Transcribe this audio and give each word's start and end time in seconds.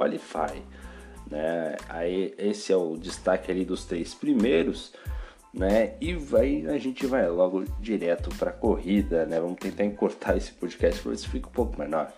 Qualify. 0.00 0.62
Né? 1.30 1.76
Aí 1.88 2.34
esse 2.38 2.72
é 2.72 2.76
o 2.76 2.96
destaque 2.96 3.50
ali 3.50 3.64
dos 3.64 3.84
três 3.84 4.14
primeiros, 4.14 4.92
né? 5.52 5.94
E 6.00 6.14
vai, 6.14 6.66
a 6.66 6.78
gente 6.78 7.06
vai 7.06 7.28
logo 7.28 7.64
direto 7.78 8.30
para 8.36 8.50
a 8.50 8.52
corrida, 8.52 9.26
né? 9.26 9.38
Vamos 9.38 9.58
tentar 9.58 9.84
encurtar 9.84 10.36
esse 10.36 10.52
podcast 10.52 11.00
para 11.02 11.10
ver 11.10 11.18
se 11.18 11.28
fica 11.28 11.48
um 11.48 11.52
pouco 11.52 11.78
menor. 11.78 12.12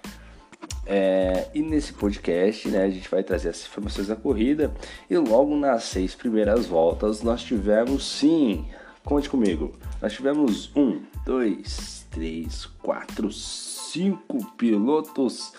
É, 0.86 1.48
e 1.54 1.60
nesse 1.62 1.92
podcast, 1.92 2.68
né, 2.68 2.84
a 2.84 2.90
gente 2.90 3.08
vai 3.08 3.22
trazer 3.22 3.50
as 3.50 3.64
informações 3.66 4.08
da 4.08 4.16
corrida 4.16 4.72
e 5.08 5.16
logo 5.16 5.56
nas 5.56 5.84
seis 5.84 6.14
primeiras 6.14 6.66
voltas 6.66 7.22
nós 7.22 7.42
tivemos 7.42 8.04
sim, 8.04 8.66
conte 9.04 9.28
comigo, 9.28 9.72
nós 10.00 10.12
tivemos 10.12 10.74
um, 10.76 11.02
dois, 11.24 12.06
três, 12.10 12.66
quatro, 12.82 13.30
cinco 13.32 14.44
pilotos 14.56 15.52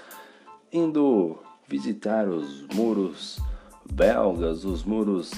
indo 0.72 1.38
visitar 1.68 2.28
os 2.28 2.66
muros 2.74 3.40
belgas, 3.92 4.66
os 4.66 4.84
muros 4.84 5.32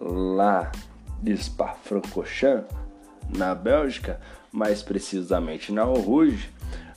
lá 0.00 0.70
de 1.22 1.36
Spa-Francorchamps, 1.36 2.74
na 3.36 3.54
Bélgica, 3.54 4.20
mais 4.52 4.82
precisamente 4.82 5.72
na 5.72 5.84
Rouge. 5.84 6.50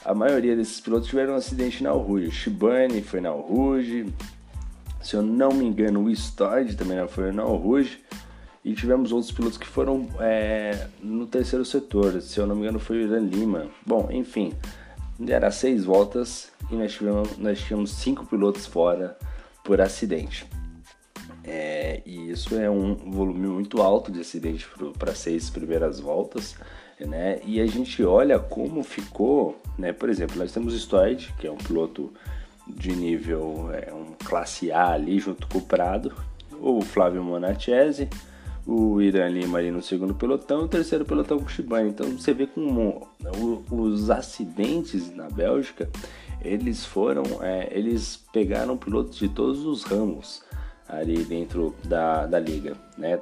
A 0.04 0.14
maioria 0.14 0.56
desses 0.56 0.80
pilotos 0.80 1.08
tiveram 1.08 1.34
um 1.34 1.38
acidente 1.38 1.84
na 1.84 1.92
Rouge. 1.92 2.32
Shibane 2.32 3.02
foi 3.02 3.22
na 3.22 3.32
Rouge, 3.32 4.14
se 5.02 5.16
eu 5.16 5.22
não 5.22 5.54
me 5.54 5.66
engano, 5.66 6.04
o 6.04 6.10
Stoyd 6.10 6.76
também 6.76 7.06
foi 7.08 7.32
na 7.32 7.44
Rouge. 7.44 8.00
E 8.64 8.74
tivemos 8.74 9.14
outros 9.14 9.32
pilotos 9.32 9.58
que 9.58 9.66
foram 9.66 10.10
é, 10.20 10.88
no 11.02 11.26
terceiro 11.26 11.64
setor, 11.64 12.22
se 12.22 12.38
eu 12.38 12.46
não 12.46 12.56
me 12.56 12.64
engano 12.64 12.80
foi 12.80 12.98
o 12.98 13.02
Irã 13.04 13.20
Lima. 13.20 13.68
Bom, 13.86 14.10
enfim, 14.12 14.52
era 15.26 15.50
seis 15.52 15.86
voltas 15.86 16.52
e 16.70 16.76
nós, 16.76 16.94
tivemos, 16.94 17.38
nós 17.38 17.66
cinco 17.90 18.26
pilotos 18.26 18.66
fora 18.66 19.18
por 19.64 19.82
acidente. 19.82 20.46
É, 21.44 22.02
e 22.06 22.30
isso 22.30 22.56
é 22.58 22.70
um 22.70 22.94
volume 23.12 23.48
muito 23.48 23.82
alto 23.82 24.12
de 24.12 24.20
acidente 24.20 24.68
para 25.00 25.16
seis 25.16 25.50
primeiras 25.50 26.00
voltas, 26.00 26.56
né? 27.00 27.40
E 27.46 27.62
a 27.62 27.66
gente 27.66 28.04
olha 28.04 28.38
como 28.38 28.84
ficou, 28.84 29.62
né? 29.78 29.94
Por 29.94 30.10
exemplo, 30.10 30.38
nós 30.38 30.52
temos 30.52 30.74
o 30.74 30.78
Stoyd, 30.78 31.34
que 31.40 31.48
é 31.48 31.52
um 31.52 31.58
piloto 31.58 32.14
de 32.68 32.92
nível 32.92 33.70
é, 33.72 33.94
um 33.94 34.14
classe 34.26 34.72
A 34.72 34.90
ali 34.92 35.20
junto 35.20 35.48
com 35.48 35.60
o 35.60 35.62
Prado, 35.62 36.14
o 36.60 36.82
Flávio 36.82 37.24
Monachese, 37.24 38.10
o 38.68 39.02
Irã 39.02 39.30
Lima 39.30 39.60
ali 39.60 39.72
no 39.72 39.82
segundo 39.82 40.14
pelotão, 40.14 40.64
o 40.64 40.68
terceiro 40.68 41.06
pelotão 41.06 41.40
com 41.40 41.46
o 41.46 41.50
Shibane. 41.50 41.90
Então 41.90 42.06
você 42.12 42.34
vê 42.34 42.46
como 42.46 43.08
os 43.72 44.10
acidentes 44.10 45.10
na 45.16 45.30
Bélgica, 45.30 45.90
eles 46.42 46.86
foram, 46.86 47.24
é, 47.42 47.70
eles 47.72 48.18
pegaram 48.34 48.76
pilotos 48.76 49.18
de 49.18 49.30
todos 49.30 49.66
os 49.66 49.84
ramos 49.84 50.44
ali 50.88 51.24
dentro 51.24 51.74
da, 51.86 52.26
da 52.26 52.40
liga, 52.40 52.76
né? 52.98 53.22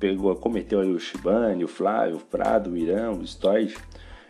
Pegou, 0.00 0.34
cometeu 0.34 0.80
ali 0.80 0.92
o 0.92 0.98
Shibane, 0.98 1.64
o 1.64 1.68
Flávio, 1.68 2.16
o 2.16 2.20
Prado, 2.20 2.70
o 2.70 2.76
Irã, 2.76 3.12
o 3.12 3.24
Stoid, 3.24 3.76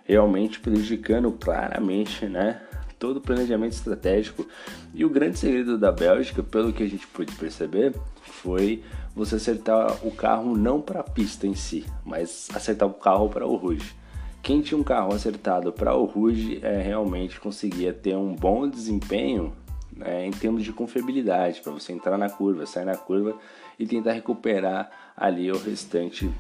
realmente 0.04 0.60
prejudicando 0.60 1.32
claramente, 1.32 2.26
né? 2.26 2.60
Todo 2.98 3.16
o 3.16 3.20
planejamento 3.20 3.72
estratégico. 3.72 4.46
E 4.92 5.04
o 5.04 5.10
grande 5.10 5.38
segredo 5.38 5.78
da 5.78 5.90
Bélgica, 5.90 6.42
pelo 6.42 6.72
que 6.72 6.82
a 6.82 6.88
gente 6.88 7.06
pôde 7.06 7.34
perceber, 7.34 7.94
foi 8.22 8.82
você 9.14 9.36
acertar 9.36 10.06
o 10.06 10.10
carro 10.10 10.56
não 10.56 10.80
para 10.80 11.00
a 11.00 11.04
pista 11.04 11.46
em 11.46 11.54
si, 11.54 11.86
mas 12.04 12.48
acertar 12.54 12.88
o 12.88 12.94
carro 12.94 13.28
para 13.28 13.46
o 13.46 13.54
Rouge. 13.54 13.94
Quem 14.42 14.60
tinha 14.60 14.78
um 14.78 14.82
carro 14.84 15.14
acertado 15.14 15.72
para 15.72 15.94
o 15.94 16.04
Rouge 16.04 16.58
é, 16.62 16.82
realmente 16.82 17.40
conseguia 17.40 17.92
ter 17.92 18.16
um 18.16 18.34
bom 18.34 18.68
desempenho 18.68 19.54
né, 19.96 20.26
em 20.26 20.30
termos 20.30 20.64
de 20.64 20.72
confiabilidade, 20.72 21.60
para 21.60 21.72
você 21.72 21.92
entrar 21.92 22.18
na 22.18 22.28
curva, 22.28 22.66
sair 22.66 22.84
na 22.84 22.96
curva 22.96 23.38
e 23.78 23.86
tentar 23.86 24.12
recuperar 24.12 24.90
ali 25.16 25.50
o 25.50 25.58
restante, 25.58 26.30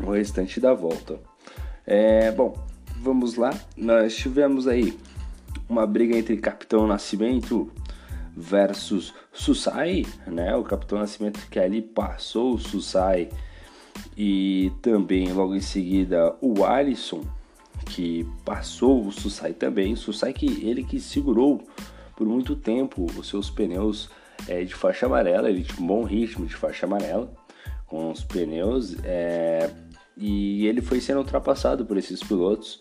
o 0.00 0.12
restante 0.12 0.60
da 0.60 0.72
volta. 0.72 1.18
É, 1.84 2.30
bom, 2.30 2.56
vamos 2.96 3.34
lá. 3.34 3.52
Nós 3.76 4.14
tivemos 4.16 4.68
aí 4.68 4.96
uma 5.68 5.86
briga 5.86 6.16
entre 6.16 6.36
Capitão 6.36 6.86
Nascimento 6.86 7.70
versus 8.36 9.14
Susai, 9.32 10.04
né? 10.26 10.54
O 10.56 10.62
Capitão 10.62 10.98
Nascimento 10.98 11.40
que 11.50 11.58
ali 11.58 11.82
passou 11.82 12.54
o 12.54 12.58
Susai 12.58 13.28
e 14.16 14.72
também 14.82 15.32
logo 15.32 15.54
em 15.54 15.60
seguida 15.60 16.34
o 16.40 16.64
Alisson 16.64 17.24
que 17.86 18.26
passou 18.44 19.06
o 19.06 19.12
Susai 19.12 19.52
também. 19.52 19.96
Susai 19.96 20.32
que 20.32 20.46
ele 20.66 20.84
que 20.84 21.00
segurou 21.00 21.62
por 22.16 22.26
muito 22.26 22.54
tempo 22.54 23.06
os 23.16 23.28
seus 23.28 23.50
pneus 23.50 24.10
é, 24.48 24.64
de 24.64 24.74
faixa 24.74 25.06
amarela, 25.06 25.48
ele 25.48 25.62
tinha 25.62 25.82
um 25.82 25.86
bom 25.86 26.04
ritmo 26.04 26.46
de 26.46 26.54
faixa 26.54 26.86
amarela 26.86 27.32
com 27.86 28.10
os 28.10 28.22
pneus 28.22 28.96
é, 29.04 29.70
e 30.16 30.66
ele 30.66 30.80
foi 30.80 31.00
sendo 31.00 31.18
ultrapassado 31.18 31.84
por 31.84 31.96
esses 31.96 32.22
pilotos 32.22 32.80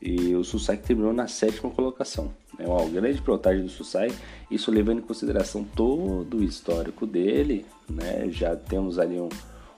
e 0.00 0.34
o 0.34 0.44
Susai 0.44 0.76
terminou 0.76 1.12
na 1.12 1.26
sétima 1.26 1.70
colocação. 1.70 2.32
É 2.58 2.66
uma 2.66 2.88
grande 2.88 3.20
pilotagem 3.20 3.62
do 3.62 3.68
Susai, 3.68 4.12
isso 4.50 4.70
levando 4.70 4.98
em 4.98 5.02
consideração 5.02 5.64
todo 5.64 6.38
o 6.38 6.44
histórico 6.44 7.06
dele, 7.06 7.66
né? 7.88 8.28
já 8.30 8.56
temos 8.56 8.98
ali 8.98 9.20
um, 9.20 9.28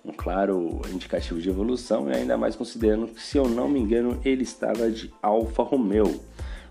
um 0.04 0.12
claro 0.12 0.80
indicativo 0.92 1.40
de 1.40 1.48
evolução 1.48 2.10
e 2.10 2.16
ainda 2.16 2.36
mais 2.36 2.56
considerando 2.56 3.08
que, 3.08 3.22
se 3.22 3.36
eu 3.36 3.48
não 3.48 3.68
me 3.68 3.80
engano, 3.80 4.20
ele 4.24 4.42
estava 4.42 4.90
de 4.90 5.12
Alfa 5.22 5.62
Romeo. 5.62 6.20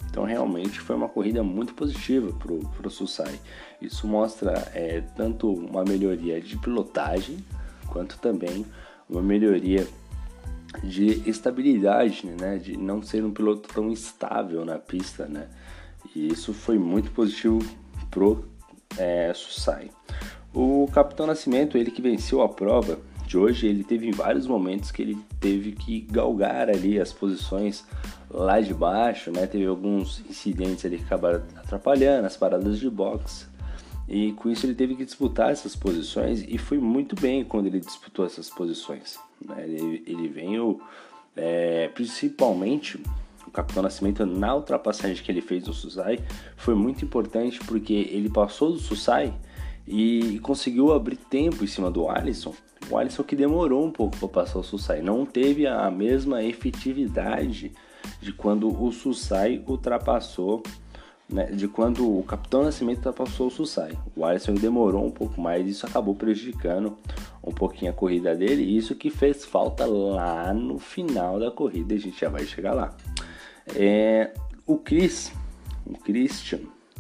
Então 0.10 0.24
realmente 0.24 0.80
foi 0.80 0.96
uma 0.96 1.10
corrida 1.10 1.44
muito 1.44 1.74
positiva 1.74 2.32
para 2.34 2.88
o 2.88 2.92
Susai. 2.92 3.40
Isso 3.82 4.08
mostra 4.08 4.72
é, 4.74 5.02
tanto 5.16 5.52
uma 5.52 5.84
melhoria 5.84 6.42
de 6.42 6.58
pilotagem 6.58 7.38
quanto 7.88 8.18
também 8.18 8.66
uma 9.10 9.22
melhoria 9.22 9.88
de 10.84 11.30
estabilidade, 11.30 12.28
né? 12.40 12.58
de 12.58 12.78
não 12.78 13.02
ser 13.02 13.24
um 13.24 13.32
piloto 13.32 13.70
tão 13.74 13.92
estável 13.92 14.64
na 14.66 14.78
pista. 14.78 15.26
Né? 15.26 15.48
E 16.16 16.28
isso 16.28 16.54
foi 16.54 16.78
muito 16.78 17.12
positivo 17.12 17.60
pro 18.10 18.46
é, 18.98 19.32
Susai. 19.34 19.90
O 20.54 20.90
Capitão 20.94 21.28
Nascimento, 21.28 21.78
ele 21.78 21.92
que 21.92 22.02
venceu 22.02 22.42
a 22.42 22.50
prova 22.50 23.00
de 23.28 23.38
hoje, 23.38 23.68
ele 23.68 23.84
teve 23.84 24.10
vários 24.12 24.48
momentos 24.48 24.90
que 24.90 25.02
ele 25.02 25.18
teve 25.40 25.74
que 25.74 26.02
galgar 26.02 26.70
ali 26.70 27.00
as 27.00 27.12
posições 27.12 27.86
lá 28.30 28.62
de 28.62 28.74
baixo, 28.74 29.32
né? 29.32 29.46
Teve 29.46 29.66
alguns 29.66 30.22
incidentes 30.30 30.86
ali 30.86 30.98
que 30.98 31.04
acabaram 31.04 31.44
atrapalhando 31.58 32.26
as 32.26 32.38
paradas 32.38 32.80
de 32.80 32.90
boxe. 32.90 33.46
E 34.08 34.32
com 34.34 34.50
isso 34.50 34.66
ele 34.66 34.74
teve 34.74 34.96
que 34.96 35.04
disputar 35.04 35.52
essas 35.52 35.76
posições 35.76 36.46
e 36.48 36.58
foi 36.58 36.78
muito 36.78 37.16
bem 37.20 37.44
quando 37.44 37.68
ele 37.68 37.80
disputou 37.80 38.26
essas 38.26 38.50
posições. 38.50 39.20
Né? 39.44 39.64
Ele, 39.64 40.04
ele 40.08 40.28
veio 40.30 40.80
é, 41.36 41.90
principalmente 41.90 43.02
o 43.46 43.52
Capitão 43.52 43.84
Nascimento 43.84 44.26
na 44.26 44.56
ultrapassagem 44.56 45.24
que 45.24 45.32
ele 45.32 45.42
fez 45.42 45.64
do 45.64 45.74
Susai 45.74 46.20
foi 46.56 46.76
muito 46.76 47.04
importante 47.04 47.60
porque 47.66 47.94
ele 47.94 48.30
passou 48.30 48.72
do 48.72 48.80
Susai 48.80 49.34
e 49.88 50.40
conseguiu 50.40 50.94
abrir 50.94 51.16
tempo 51.16 51.64
em 51.64 51.68
cima 51.68 51.90
do 51.90 52.10
Alisson. 52.10 52.54
O 52.90 52.98
Alisson 52.98 53.24
que 53.24 53.36
demorou 53.36 53.86
um 53.86 53.92
pouco 53.92 54.18
para 54.18 54.28
passar 54.28 54.60
o 54.60 54.64
Susai, 54.64 55.02
não 55.02 55.26
teve 55.26 55.66
a 55.66 55.90
mesma 55.90 56.44
efetividade 56.44 57.72
de 58.22 58.32
quando 58.32 58.70
o 58.70 58.92
Susai 58.92 59.64
ultrapassou, 59.68 60.64
né, 61.30 61.46
de 61.46 61.68
quando 61.68 62.18
o 62.18 62.24
Capitão 62.24 62.64
Nascimento 62.64 62.98
ultrapassou 62.98 63.48
o 63.48 63.52
Susai. 63.52 63.98
O 64.16 64.24
Alisson 64.24 64.54
demorou 64.54 65.06
um 65.06 65.12
pouco 65.12 65.40
mais, 65.42 65.68
isso 65.68 65.86
acabou 65.86 66.16
prejudicando 66.16 66.98
um 67.44 67.52
pouquinho 67.52 67.92
a 67.92 67.94
corrida 67.94 68.36
dele, 68.36 68.64
e 68.64 68.78
isso 68.78 68.96
que 68.96 69.10
fez 69.10 69.46
falta 69.46 69.86
lá 69.86 70.54
no 70.54 70.80
final 70.80 71.40
da 71.40 71.52
corrida, 71.52 71.94
a 71.94 71.98
gente 71.98 72.20
já 72.20 72.30
vai 72.30 72.46
chegar 72.46 72.74
lá. 72.74 72.96
É, 73.76 74.34
o 74.66 74.78
Chris, 74.78 75.32
o 75.86 75.98
Christian, 75.98 76.60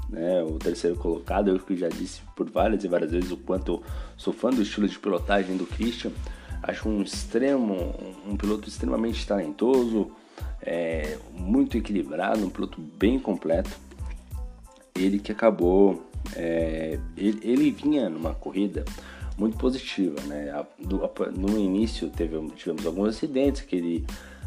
né, 0.10 0.44
o 0.44 0.58
terceiro 0.58 0.98
colocado, 0.98 1.50
eu 1.50 1.60
que 1.60 1.76
já 1.76 1.90
disse 1.90 2.22
por 2.36 2.50
várias 2.50 2.84
e 2.84 2.88
várias 2.88 3.12
vezes 3.12 3.32
o 3.32 3.38
quanto 3.38 3.82
sou 4.16 4.34
fã 4.34 4.50
do 4.50 4.62
estilo 4.62 4.88
de 4.88 4.98
pilotagem 4.98 5.58
do 5.58 5.66
Christian, 5.66 6.12
acho 6.64 6.88
um 6.88 7.02
extremo, 7.02 7.94
um 8.26 8.36
piloto 8.36 8.68
extremamente 8.68 9.26
talentoso, 9.26 10.12
é, 10.62 11.18
muito 11.34 11.78
equilibrado, 11.78 12.46
um 12.46 12.50
piloto 12.50 12.82
bem 12.82 13.20
completo. 13.20 13.87
Ele 14.98 15.20
que 15.20 15.32
acabou, 15.32 16.04
é, 16.36 17.00
ele, 17.16 17.40
ele, 17.42 17.72
vinha 17.72 18.10
numa 18.10 18.34
corrida 18.34 18.84
muito 19.38 19.58
positiva, 19.58 20.20
né? 20.26 20.52
No 21.36 21.58
início 21.58 22.10
teve, 22.10 22.40
tivemos 22.56 22.86
alguns 22.86 23.10
acidentes, 23.10 23.62
aquele, 23.62 24.06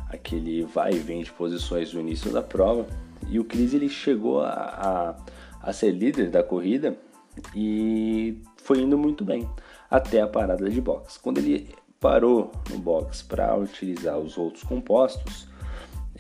aquele 0.09 0.63
vai 0.65 0.93
e 0.93 0.99
vem 0.99 1.23
de 1.23 1.33
posições 1.33 1.93
no 1.93 2.01
início 2.01 2.33
da 2.33 2.43
prova, 2.43 2.87
e 3.29 3.39
o 3.39 3.45
Cris 3.45 3.75
ele 3.75 3.89
chegou 3.89 4.41
a, 4.41 5.15
a, 5.63 5.69
a 5.69 5.73
ser 5.73 5.93
líder 5.93 6.31
da 6.31 6.43
corrida 6.43 6.97
e 7.55 8.39
foi 8.57 8.81
indo 8.81 8.99
muito 8.99 9.25
bem 9.25 9.49
até 9.91 10.21
a 10.21 10.27
parada 10.27 10.69
de 10.69 10.81
box. 10.81 11.19
Quando 11.19 11.39
ele 11.39 11.75
parou 12.01 12.51
no 12.71 12.79
box 12.79 13.23
para 13.23 13.57
utilizar 13.57 14.19
os 14.19 14.39
outros 14.39 14.65
compostos, 14.65 15.49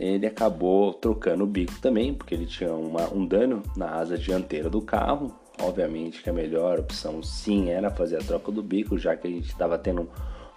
ele 0.08 0.26
acabou 0.26 0.94
trocando 0.94 1.44
o 1.44 1.46
bico 1.46 1.78
também, 1.80 2.14
porque 2.14 2.34
ele 2.34 2.46
tinha 2.46 2.72
uma, 2.72 3.12
um 3.12 3.24
dano 3.24 3.62
na 3.76 3.90
asa 3.90 4.16
dianteira 4.16 4.70
do 4.70 4.80
carro, 4.80 5.34
Obviamente 5.62 6.22
que 6.22 6.30
a 6.30 6.32
melhor 6.32 6.80
opção 6.80 7.22
sim 7.22 7.68
era 7.68 7.90
fazer 7.90 8.16
a 8.16 8.22
troca 8.22 8.50
do 8.50 8.62
bico, 8.62 8.98
já 8.98 9.14
que 9.14 9.26
a 9.26 9.30
gente 9.30 9.48
estava 9.48 9.76
tendo 9.76 10.08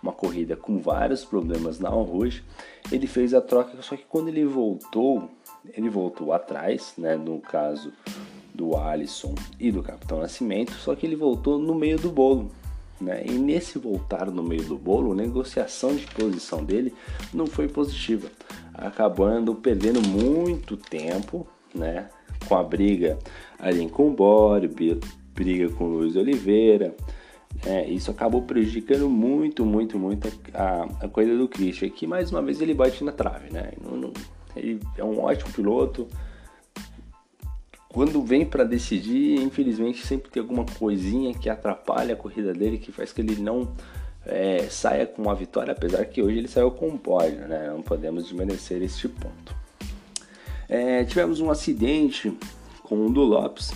uma 0.01 0.13
corrida 0.13 0.55
com 0.55 0.79
vários 0.79 1.25
problemas 1.25 1.79
na 1.79 1.89
Rouge. 1.89 2.43
Ele 2.91 3.07
fez 3.07 3.33
a 3.33 3.41
troca, 3.41 3.81
só 3.81 3.95
que 3.95 4.03
quando 4.07 4.29
ele 4.29 4.45
voltou, 4.45 5.29
ele 5.75 5.89
voltou 5.89 6.31
atrás, 6.31 6.93
né, 6.97 7.15
no 7.15 7.39
caso 7.39 7.91
do 8.53 8.77
Alisson 8.77 9.35
e 9.59 9.71
do 9.71 9.83
Capitão 9.83 10.19
Nascimento, 10.19 10.73
só 10.73 10.95
que 10.95 11.05
ele 11.05 11.15
voltou 11.15 11.57
no 11.57 11.75
meio 11.75 11.97
do 11.97 12.09
bolo. 12.09 12.51
Né? 13.03 13.23
E 13.25 13.31
nesse 13.33 13.77
voltar 13.77 14.31
no 14.31 14.41
meio 14.41 14.63
do 14.63 14.77
bolo, 14.77 15.11
a 15.11 15.15
negociação 15.15 15.95
de 15.95 16.07
posição 16.07 16.63
dele 16.63 16.93
não 17.33 17.45
foi 17.45 17.67
positiva, 17.67 18.29
acabando 18.73 19.53
perdendo 19.55 20.01
muito 20.01 20.77
tempo 20.77 21.45
né? 21.75 22.09
com 22.47 22.55
a 22.55 22.63
briga 22.63 23.19
ali 23.59 23.87
com 23.89 24.07
o 24.07 24.13
Bore, 24.13 24.69
briga 25.33 25.69
com 25.69 25.85
o 25.85 25.97
Luiz 25.99 26.15
Oliveira. 26.15 26.95
É, 27.65 27.87
isso 27.87 28.09
acabou 28.09 28.41
prejudicando 28.41 29.07
muito, 29.09 29.65
muito, 29.65 29.97
muito 29.99 30.27
a, 30.53 31.05
a 31.05 31.07
coisa 31.07 31.37
do 31.37 31.47
Christian, 31.47 31.89
que 31.89 32.07
mais 32.07 32.31
uma 32.31 32.41
vez 32.41 32.59
ele 32.59 32.73
bate 32.73 33.03
na 33.03 33.11
trave, 33.11 33.53
né? 33.53 33.71
Não, 33.81 33.95
não, 33.95 34.13
ele 34.55 34.79
é 34.97 35.03
um 35.03 35.21
ótimo 35.21 35.51
piloto. 35.53 36.07
Quando 37.93 38.23
vem 38.23 38.43
para 38.43 38.63
decidir, 38.63 39.39
infelizmente 39.39 40.03
sempre 40.03 40.31
tem 40.31 40.41
alguma 40.41 40.65
coisinha 40.65 41.31
que 41.31 41.47
atrapalha 41.47 42.15
a 42.15 42.17
corrida 42.17 42.51
dele, 42.51 42.79
que 42.79 42.91
faz 42.91 43.13
que 43.13 43.21
ele 43.21 43.39
não 43.39 43.71
é, 44.25 44.63
saia 44.67 45.05
com 45.05 45.21
uma 45.21 45.35
vitória, 45.35 45.73
apesar 45.73 46.03
que 46.05 46.19
hoje 46.19 46.39
ele 46.39 46.47
saiu 46.47 46.71
com 46.71 46.87
um 46.87 46.97
pódio, 46.97 47.47
né? 47.47 47.69
Não 47.69 47.83
podemos 47.83 48.23
desmerecer 48.23 48.81
este 48.81 49.07
ponto. 49.07 49.55
É, 50.67 51.03
tivemos 51.03 51.39
um 51.39 51.51
acidente 51.51 52.35
com 52.81 53.05
o 53.05 53.11
do 53.11 53.21
Lopes, 53.21 53.71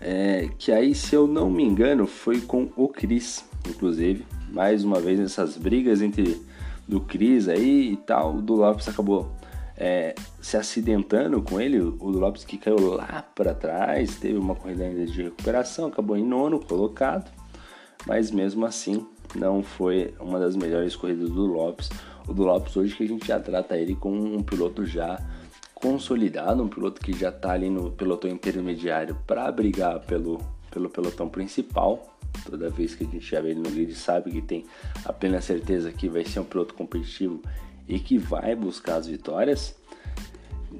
é, 0.00 0.48
que 0.58 0.72
aí, 0.72 0.94
se 0.94 1.14
eu 1.14 1.26
não 1.26 1.50
me 1.50 1.62
engano, 1.62 2.06
foi 2.06 2.40
com 2.40 2.70
o 2.76 2.88
Cris, 2.88 3.44
inclusive. 3.68 4.24
Mais 4.50 4.84
uma 4.84 5.00
vez 5.00 5.18
nessas 5.18 5.58
brigas 5.58 6.00
entre 6.00 6.40
do 6.88 6.98
Cris 6.98 7.46
aí 7.46 7.92
e 7.92 7.96
tal, 7.98 8.36
o 8.36 8.40
do 8.40 8.54
Lopes 8.54 8.88
acabou 8.88 9.30
é, 9.76 10.14
se 10.40 10.56
acidentando 10.56 11.42
com 11.42 11.60
ele. 11.60 11.80
O 11.80 12.08
Lopes 12.08 12.44
que 12.44 12.58
caiu 12.58 12.94
lá 12.94 13.24
para 13.34 13.54
trás, 13.54 14.16
teve 14.16 14.38
uma 14.38 14.54
corrida 14.54 14.84
ainda 14.84 15.06
de 15.06 15.22
recuperação, 15.22 15.86
acabou 15.86 16.16
em 16.16 16.24
nono 16.24 16.60
colocado, 16.60 17.30
mas 18.06 18.30
mesmo 18.30 18.64
assim 18.64 19.06
não 19.34 19.62
foi 19.62 20.14
uma 20.20 20.38
das 20.38 20.56
melhores 20.56 20.94
corridas 20.94 21.30
do 21.30 21.46
Lopes. 21.46 21.90
O 22.26 22.32
do 22.32 22.44
Lopes 22.44 22.76
hoje 22.76 22.94
que 22.94 23.04
a 23.04 23.08
gente 23.08 23.26
já 23.26 23.38
trata 23.38 23.76
ele 23.76 23.94
como 23.94 24.34
um 24.34 24.42
piloto 24.42 24.84
já 24.86 25.20
consolidado, 25.74 26.62
um 26.62 26.68
piloto 26.68 27.00
que 27.00 27.12
já 27.12 27.28
está 27.28 27.52
ali 27.52 27.68
no 27.68 27.90
pelotão 27.90 28.30
intermediário 28.30 29.16
para 29.26 29.50
brigar 29.52 30.00
pelo, 30.00 30.40
pelo 30.70 30.88
pelotão 30.88 31.28
principal. 31.28 32.16
Toda 32.46 32.70
vez 32.70 32.94
que 32.94 33.04
a 33.04 33.06
gente 33.06 33.24
já 33.24 33.40
vê 33.40 33.50
ele 33.50 33.60
no 33.60 33.70
grid, 33.70 33.94
sabe 33.94 34.30
que 34.30 34.40
tem 34.40 34.64
a 35.04 35.12
plena 35.12 35.40
certeza 35.40 35.92
que 35.92 36.08
vai 36.08 36.24
ser 36.24 36.40
um 36.40 36.44
piloto 36.44 36.74
competitivo 36.74 37.42
e 37.88 37.98
que 37.98 38.18
vai 38.18 38.54
buscar 38.54 38.96
as 38.96 39.06
vitórias. 39.06 39.74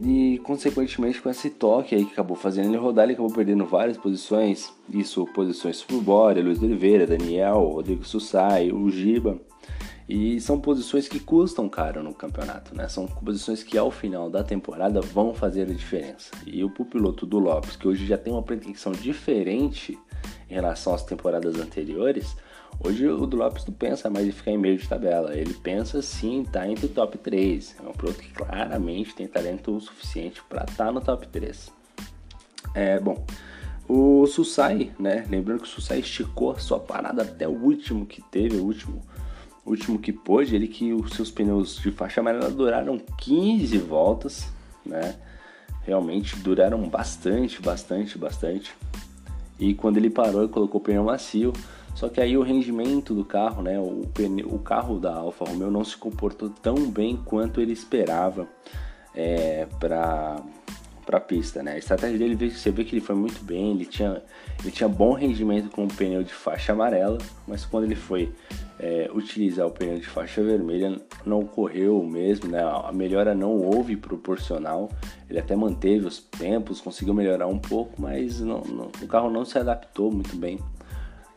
E 0.03 0.41
consequentemente 0.43 1.23
com 1.23 1.31
esse 1.31 1.51
toque 1.51 1.95
aí 1.95 2.05
que 2.05 2.13
acabou 2.13 2.37
fazendo 2.37 2.69
ele 2.69 2.77
rodar, 2.77 3.05
ele 3.05 3.13
acabou 3.13 3.33
perdendo 3.33 3.65
várias 3.65 3.97
posições. 3.97 4.73
Isso, 4.89 5.25
posições 5.27 5.83
pro 5.83 6.01
Bora, 6.01 6.43
Luiz 6.43 6.61
Oliveira, 6.63 7.07
Daniel, 7.07 7.61
Rodrigo 7.61 8.05
Sussai, 8.05 8.73
o 8.73 8.91
Giba. 8.91 9.39
E 10.07 10.39
são 10.41 10.61
posições 10.61 11.09
que 11.09 11.19
custam 11.19 11.67
caro 11.69 12.03
no 12.03 12.13
campeonato, 12.13 12.75
né? 12.77 12.89
São 12.89 13.07
posições 13.07 13.63
que 13.63 13.79
ao 13.79 13.91
final 13.91 14.29
da 14.29 14.45
temporada 14.45 15.01
vão 15.01 15.33
fazer 15.33 15.63
a 15.63 15.73
diferença. 15.73 16.31
E 16.47 16.63
o 16.63 16.69
piloto 16.69 17.25
do 17.25 17.39
Lopes, 17.39 17.77
que 17.77 17.89
hoje 17.89 18.05
já 18.05 18.19
tem 18.19 18.33
uma 18.33 18.43
pretensão 18.43 18.93
diferente 18.93 19.99
em 20.51 20.55
relação 20.55 20.93
às 20.95 21.03
temporadas 21.03 21.59
anteriores, 21.59 22.37
hoje 22.81 23.07
o 23.07 23.27
do 23.27 23.37
Lopes 23.37 23.67
não 23.67 23.75
pensa 23.75 24.09
mais 24.09 24.27
em 24.27 24.33
ficar 24.33 24.51
em 24.51 24.59
meio 24.59 24.79
de 24.79 24.89
tabela. 24.89 25.37
Ele 25.37 25.55
pensa 25.55 26.01
sim 26.03 26.37
em 26.37 26.43
estar 26.43 26.61
tá 26.61 26.69
entre 26.69 26.87
o 26.87 26.89
top 26.89 27.19
3. 27.19 27.77
É 27.85 27.89
um 27.89 27.93
piloto 27.93 28.19
que 28.19 28.31
claramente 28.31 29.15
tem 29.15 29.27
talento 29.27 29.81
suficiente 29.81 30.43
para 30.49 30.65
estar 30.65 30.87
tá 30.87 30.93
no 30.93 31.01
top 31.01 31.27
3. 31.29 31.73
É, 32.75 32.99
bom, 32.99 33.25
o 33.89 34.27
Susai, 34.27 34.93
né? 34.99 35.27
Lembrando 35.29 35.61
que 35.61 35.69
o 35.69 35.71
Susai 35.71 36.01
esticou 36.01 36.59
sua 36.59 36.81
parada 36.81 37.23
até 37.23 37.47
o 37.47 37.53
último 37.53 38.07
que 38.07 38.23
teve, 38.23 38.57
o 38.57 38.65
último 38.65 39.03
o 39.65 39.71
último 39.71 39.99
que 39.99 40.13
pôde, 40.13 40.55
ele 40.55 40.69
que 40.69 40.93
os 40.93 41.15
seus 41.15 41.31
pneus 41.31 41.77
de 41.77 41.91
faixa 41.91 42.21
amarela 42.21 42.51
duraram 42.51 42.99
15 42.99 43.79
voltas, 43.79 44.47
né? 44.85 45.17
Realmente 45.83 46.37
duraram 46.37 46.87
bastante, 46.87 47.63
bastante, 47.63 48.19
bastante. 48.19 48.75
E 49.59 49.73
quando 49.73 49.97
ele 49.97 50.11
parou, 50.11 50.43
ele 50.43 50.53
colocou 50.53 50.81
o 50.81 50.85
pneu 50.85 51.05
macio. 51.05 51.53
Só 51.95 52.09
que 52.09 52.21
aí 52.21 52.37
o 52.37 52.43
rendimento 52.43 53.15
do 53.15 53.25
carro, 53.25 53.63
né? 53.63 53.79
O, 53.79 54.03
o 54.47 54.59
carro 54.59 54.99
da 54.99 55.15
Alfa 55.15 55.45
Romeo 55.45 55.71
não 55.71 55.85
se 55.85 55.97
comportou 55.97 56.51
tão 56.51 56.91
bem 56.91 57.17
quanto 57.17 57.61
ele 57.61 57.73
esperava 57.73 58.49
é, 59.15 59.67
para 59.79 60.43
para 61.05 61.19
a 61.19 61.21
pista, 61.21 61.63
né? 61.63 61.73
A 61.73 61.79
estratégia 61.79 62.19
dele, 62.19 62.51
você 62.51 62.71
vê 62.71 62.83
que 62.83 62.95
ele 62.95 63.05
foi 63.05 63.15
muito 63.15 63.45
bem, 63.45 63.73
ele 63.73 63.85
tinha, 63.85 64.23
ele 64.63 64.71
tinha 64.71 64.89
bom 64.89 65.13
rendimento 65.13 65.71
com 65.71 65.85
o 65.85 65.89
pneu 65.89 66.23
de 66.23 66.33
faixa 66.33 66.73
amarela, 66.73 67.19
mas 67.47 67.65
quando 67.65 67.85
ele 67.85 67.95
foi 67.95 68.33
é, 68.79 69.11
utilizar 69.13 69.67
o 69.67 69.71
pneu 69.71 69.99
de 69.99 70.07
faixa 70.07 70.43
vermelha 70.43 70.99
não 71.25 71.41
ocorreu 71.41 72.01
o 72.01 72.07
mesmo, 72.07 72.51
né? 72.51 72.63
A 72.63 72.91
melhora 72.93 73.35
não 73.35 73.53
houve 73.55 73.97
proporcional. 73.97 74.89
Ele 75.29 75.39
até 75.39 75.55
manteve 75.55 76.07
os 76.07 76.21
tempos, 76.21 76.81
conseguiu 76.81 77.15
melhorar 77.15 77.47
um 77.47 77.59
pouco, 77.59 78.01
mas 78.01 78.41
não, 78.41 78.61
não, 78.63 78.91
o 79.03 79.07
carro 79.07 79.31
não 79.31 79.45
se 79.45 79.59
adaptou 79.59 80.11
muito 80.11 80.35
bem 80.37 80.59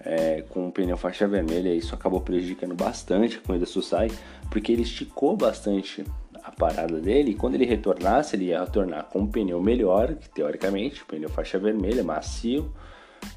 é, 0.07 0.41
com 0.49 0.67
o 0.67 0.71
pneu 0.71 0.95
faixa 0.95 1.27
vermelha. 1.27 1.73
Isso 1.73 1.93
acabou 1.93 2.21
prejudicando 2.21 2.73
bastante 2.73 3.37
a 3.37 3.41
corrida 3.41 3.65
Susai, 3.65 4.09
porque 4.49 4.71
ele 4.71 4.83
esticou 4.83 5.35
bastante 5.35 6.05
a 6.41 6.51
parada 6.51 6.99
dele, 7.01 7.31
e 7.31 7.35
quando 7.35 7.55
ele 7.55 7.65
retornasse, 7.65 8.37
ele 8.37 8.45
ia 8.45 8.61
retornar 8.61 9.05
com 9.05 9.19
um 9.19 9.27
pneu 9.27 9.61
melhor, 9.61 10.15
que 10.15 10.29
teoricamente, 10.29 11.03
pneu 11.03 11.29
faixa 11.29 11.59
vermelha, 11.59 12.03
macio, 12.05 12.73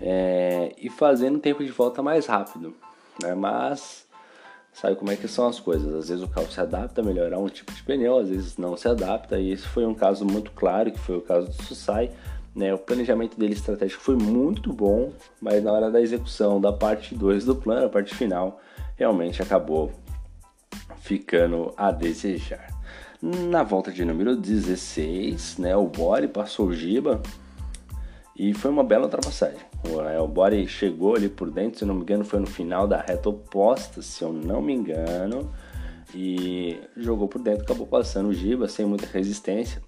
é, 0.00 0.72
e 0.78 0.88
fazendo 0.88 1.40
tempo 1.40 1.64
de 1.64 1.72
volta 1.72 2.02
mais 2.04 2.26
rápido. 2.26 2.72
Né? 3.20 3.34
Mas 3.34 4.06
sabe 4.72 4.94
como 4.94 5.10
é 5.10 5.16
que 5.16 5.26
são 5.26 5.48
as 5.48 5.58
coisas. 5.58 5.92
Às 5.92 6.08
vezes 6.08 6.22
o 6.22 6.28
carro 6.28 6.50
se 6.52 6.60
adapta 6.60 7.00
a 7.00 7.04
melhorar 7.04 7.38
um 7.38 7.48
tipo 7.48 7.72
de 7.72 7.82
pneu, 7.82 8.16
às 8.16 8.28
vezes 8.28 8.56
não 8.56 8.76
se 8.76 8.86
adapta, 8.86 9.40
e 9.40 9.50
esse 9.50 9.66
foi 9.66 9.84
um 9.84 9.94
caso 9.94 10.24
muito 10.24 10.52
claro, 10.52 10.92
que 10.92 10.98
foi 11.00 11.16
o 11.16 11.20
caso 11.20 11.48
do 11.48 11.62
Susai. 11.64 12.12
Né, 12.54 12.74
o 12.74 12.78
planejamento 12.78 13.38
dele 13.38 13.52
estratégico 13.52 14.02
foi 14.02 14.16
muito 14.16 14.72
bom, 14.72 15.12
mas 15.40 15.62
na 15.62 15.72
hora 15.72 15.90
da 15.90 16.00
execução 16.00 16.60
da 16.60 16.72
parte 16.72 17.14
2 17.14 17.44
do 17.44 17.54
plano, 17.54 17.86
a 17.86 17.88
parte 17.88 18.14
final, 18.14 18.60
realmente 18.96 19.40
acabou 19.40 19.92
ficando 21.00 21.72
a 21.76 21.90
desejar. 21.92 22.68
Na 23.22 23.62
volta 23.62 23.92
de 23.92 24.04
número 24.04 24.34
16, 24.34 25.58
né, 25.58 25.76
o 25.76 25.86
Bore 25.86 26.26
passou 26.26 26.68
o 26.68 26.72
Giba 26.72 27.22
e 28.36 28.54
foi 28.54 28.70
uma 28.70 28.82
bela 28.82 29.04
ultrapassagem. 29.04 29.60
O, 29.88 30.00
é, 30.00 30.18
o 30.20 30.26
Bore 30.26 30.66
chegou 30.66 31.14
ali 31.14 31.28
por 31.28 31.50
dentro, 31.50 31.78
se 31.78 31.84
não 31.84 31.94
me 31.94 32.02
engano, 32.02 32.24
foi 32.24 32.40
no 32.40 32.46
final 32.46 32.88
da 32.88 33.00
reta 33.00 33.28
oposta, 33.28 34.00
se 34.02 34.22
eu 34.22 34.32
não 34.32 34.62
me 34.62 34.72
engano, 34.72 35.52
e 36.14 36.80
jogou 36.96 37.28
por 37.28 37.40
dentro, 37.40 37.62
acabou 37.62 37.86
passando 37.86 38.30
o 38.30 38.32
Giba 38.32 38.68
sem 38.68 38.86
muita 38.86 39.06
resistência, 39.06 39.82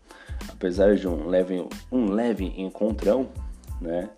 apesar 0.49 0.96
de 0.96 1.06
um 1.08 1.28
leve, 1.28 1.66
um 1.90 2.11
leve 2.11 2.52
encontrão, 2.56 3.28
né? 3.80 4.11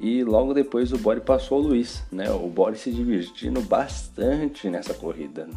E 0.00 0.24
logo 0.24 0.52
depois 0.52 0.92
o 0.92 0.98
Bore 0.98 1.20
passou 1.20 1.60
o 1.60 1.68
Luiz, 1.68 2.02
né? 2.10 2.30
O 2.30 2.48
Bore 2.48 2.76
se 2.76 2.90
divertindo 2.90 3.60
bastante 3.60 4.68
nessa 4.68 4.92
corrida. 4.92 5.48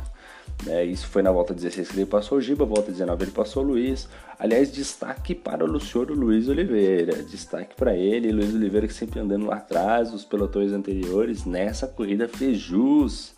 Né? 0.66 0.86
Isso 0.86 1.08
foi 1.08 1.22
na 1.22 1.32
volta 1.32 1.54
16 1.54 1.90
que 1.90 1.98
ele 1.98 2.06
passou 2.06 2.38
o 2.38 2.42
Giba, 2.42 2.66
volta 2.66 2.92
19 2.92 3.26
ele 3.26 3.32
passou 3.32 3.64
o 3.64 3.68
Luiz. 3.68 4.08
Aliás, 4.40 4.72
destaque 4.72 5.36
para 5.36 5.64
o 5.64 5.68
Luciano 5.68 6.14
Luiz 6.14 6.48
Oliveira. 6.48 7.24
Destaque 7.24 7.76
para 7.76 7.96
ele, 7.96 8.32
Luiz 8.32 8.54
Oliveira 8.54 8.88
que 8.88 8.94
sempre 8.94 9.20
andando 9.20 9.52
atrás 9.52 10.12
dos 10.12 10.24
pelotões 10.24 10.72
anteriores. 10.72 11.46
Nessa 11.46 11.88
corrida 11.88 12.28
fez 12.28 12.58
jus 12.58 13.34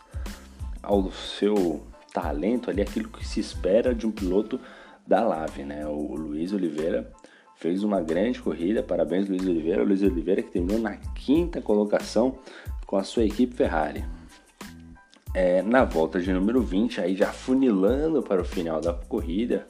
ao 0.84 1.12
seu 1.12 1.82
talento 2.14 2.70
ali, 2.70 2.82
aquilo 2.82 3.10
que 3.10 3.26
se 3.26 3.40
espera 3.40 3.94
de 3.94 4.06
um 4.06 4.12
piloto 4.12 4.60
da 5.10 5.22
Lave, 5.22 5.64
né? 5.64 5.88
O 5.88 6.16
Luiz 6.16 6.54
Oliveira 6.54 7.12
fez 7.56 7.84
uma 7.84 8.00
grande 8.00 8.40
corrida. 8.40 8.84
Parabéns, 8.84 9.28
Luiz 9.28 9.42
Oliveira. 9.42 9.82
O 9.82 9.88
Luiz 9.88 10.04
Oliveira 10.04 10.44
que 10.44 10.52
terminou 10.52 10.80
na 10.80 10.96
quinta 11.16 11.60
colocação 11.60 12.38
com 12.86 12.96
a 12.96 13.04
sua 13.04 13.26
equipe 13.26 13.56
Ferrari 13.56 14.06
é, 15.34 15.62
na 15.62 15.84
volta 15.84 16.20
de 16.20 16.32
número 16.32 16.62
20, 16.62 17.02
aí 17.02 17.16
já 17.16 17.32
funilando 17.32 18.22
para 18.22 18.42
o 18.42 18.46
final 18.46 18.82
da 18.82 18.94
corrida, 18.94 19.68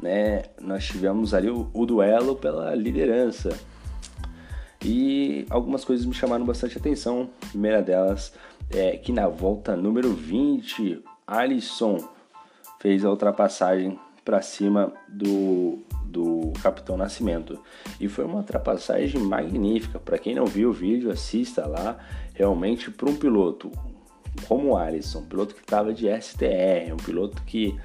né, 0.00 0.44
nós 0.60 0.84
tivemos 0.84 1.32
ali 1.32 1.48
o, 1.48 1.68
o 1.72 1.86
duelo 1.86 2.36
pela 2.36 2.74
liderança. 2.74 3.56
E 4.84 5.46
algumas 5.50 5.84
coisas 5.84 6.06
me 6.06 6.14
chamaram 6.14 6.44
bastante 6.44 6.78
atenção. 6.78 7.30
A 7.42 7.46
primeira 7.48 7.82
delas 7.82 8.32
é 8.70 8.96
que 8.96 9.12
na 9.12 9.26
volta 9.26 9.74
número 9.74 10.12
20, 10.12 11.02
Alisson 11.26 11.98
fez 12.78 13.04
a 13.04 13.10
ultrapassagem 13.10 13.98
para 14.26 14.42
cima 14.42 14.92
do, 15.06 15.78
do 16.04 16.52
Capitão 16.60 16.96
Nascimento. 16.96 17.60
E 18.00 18.08
foi 18.08 18.24
uma 18.24 18.38
ultrapassagem 18.38 19.20
magnífica. 19.20 20.00
Para 20.00 20.18
quem 20.18 20.34
não 20.34 20.44
viu 20.44 20.70
o 20.70 20.72
vídeo, 20.72 21.12
assista 21.12 21.64
lá. 21.64 21.96
Realmente, 22.34 22.90
para 22.90 23.08
um 23.08 23.14
piloto 23.14 23.70
como 24.48 24.70
o 24.70 24.76
Alisson, 24.76 25.20
um 25.20 25.26
piloto 25.26 25.54
que 25.54 25.60
estava 25.60 25.94
de 25.94 26.08
STR, 26.20 26.92
um 26.92 26.96
piloto 26.96 27.40
que 27.44 27.78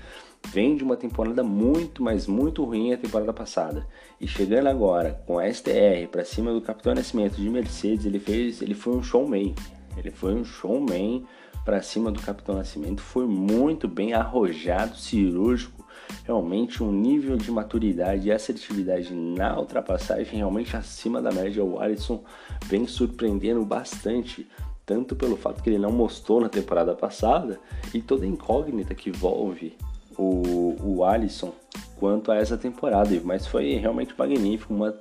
vem 0.48 0.76
de 0.76 0.84
uma 0.84 0.98
temporada 0.98 1.44
muito, 1.44 2.02
mas 2.02 2.26
muito 2.26 2.64
ruim 2.64 2.92
a 2.92 2.98
temporada 2.98 3.32
passada. 3.32 3.88
E 4.20 4.28
chegando 4.28 4.68
agora 4.68 5.22
com 5.28 5.38
a 5.38 5.48
STR 5.48 6.08
para 6.12 6.26
cima 6.26 6.52
do 6.52 6.60
Capitão 6.60 6.96
Nascimento 6.96 7.36
de 7.36 7.48
Mercedes, 7.52 8.08
ele 8.08 8.20
fez, 8.20 8.64
ele 8.64 8.74
foi 8.74 8.96
um 8.96 9.04
showman. 9.04 9.54
Ele 9.96 10.10
foi 10.10 10.34
um 10.34 10.44
showman 10.44 11.24
para 11.64 11.84
cima 11.84 12.12
do 12.12 12.20
Capitão 12.20 12.56
Nascimento, 12.56 13.00
foi 13.00 13.28
muito 13.28 13.88
bem 13.88 14.14
arrojado, 14.14 14.98
cirúrgico, 14.98 15.81
realmente 16.26 16.84
um 16.84 16.92
nível 16.92 17.38
de 17.38 17.52
maturidade 17.52 18.28
e 18.28 18.32
assertividade 18.32 19.14
na 19.14 19.60
ultrapassagem 19.60 20.38
realmente 20.38 20.76
acima 20.76 21.22
da 21.22 21.32
média. 21.32 21.64
O 21.64 21.80
Alisson 21.80 22.24
vem 22.66 22.88
surpreendendo 22.88 23.64
bastante, 23.66 24.48
tanto 24.86 25.16
pelo 25.16 25.38
fato 25.38 25.62
que 25.62 25.70
ele 25.70 25.80
não 25.80 25.92
mostrou 25.92 26.42
na 26.42 26.50
temporada 26.50 26.94
passada 26.94 27.60
e 27.94 28.02
toda 28.02 28.26
a 28.26 28.28
incógnita 28.28 28.94
que 28.96 29.10
envolve 29.10 29.76
o, 30.18 30.76
o 30.84 31.04
Alisson 31.04 31.54
quanto 31.98 32.32
a 32.32 32.36
essa 32.36 32.58
temporada, 32.58 33.10
mas 33.24 33.46
foi 33.46 33.76
realmente 33.76 34.14
magnífico, 34.18 34.74
uma, 34.74 34.96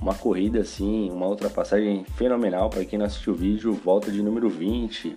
uma 0.00 0.14
corrida 0.14 0.60
assim, 0.60 1.10
uma 1.10 1.26
ultrapassagem 1.26 2.04
fenomenal 2.16 2.70
para 2.70 2.84
quem 2.84 2.98
não 2.98 3.06
assistiu 3.06 3.32
o 3.32 3.36
vídeo, 3.36 3.72
volta 3.72 4.10
de 4.10 4.22
número 4.22 4.48
20. 4.48 5.16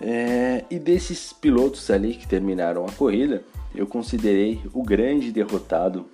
É, 0.00 0.64
e 0.70 0.78
desses 0.78 1.32
pilotos 1.32 1.90
ali 1.90 2.14
que 2.14 2.26
terminaram 2.26 2.86
a 2.86 2.92
corrida, 2.92 3.44
eu 3.74 3.86
considerei 3.86 4.60
o 4.72 4.82
grande 4.82 5.32
derrotado 5.32 6.06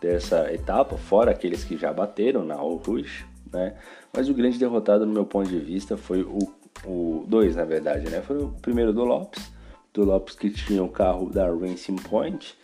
dessa 0.00 0.52
etapa, 0.52 0.96
fora 0.96 1.30
aqueles 1.30 1.64
que 1.64 1.76
já 1.76 1.92
bateram 1.92 2.44
na 2.44 2.54
All 2.54 2.76
Rouge, 2.76 3.24
né? 3.52 3.74
Mas 4.12 4.28
o 4.28 4.34
grande 4.34 4.58
derrotado, 4.58 5.06
no 5.06 5.12
meu 5.12 5.24
ponto 5.24 5.48
de 5.48 5.58
vista, 5.58 5.96
foi 5.96 6.22
o, 6.22 6.38
o 6.84 7.24
dois, 7.26 7.56
na 7.56 7.64
verdade, 7.64 8.10
né? 8.10 8.20
Foi 8.20 8.42
o 8.42 8.48
primeiro 8.60 8.92
do 8.92 9.04
Lopes, 9.04 9.50
do 9.92 10.04
Lopes 10.04 10.34
que 10.34 10.50
tinha 10.50 10.82
o 10.82 10.88
carro 10.88 11.30
da 11.30 11.46
Racing 11.46 11.96
Point, 11.96 12.56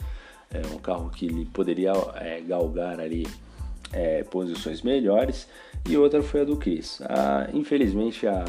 é, 0.53 0.61
um 0.75 0.79
carro 0.79 1.11
que 1.11 1.27
ele 1.27 1.47
poderia 1.47 1.93
é, 2.17 2.41
galgar 2.41 3.01
ali 3.01 3.27
é, 3.93 4.23
posições 4.25 4.83
melhores, 4.83 5.49
e 5.89 5.97
outra 5.97 6.23
foi 6.23 6.43
a 6.43 6.45
do 6.45 6.57
Chris. 6.57 7.01
Ah, 7.03 7.49
infelizmente 7.55 8.27
a, 8.27 8.45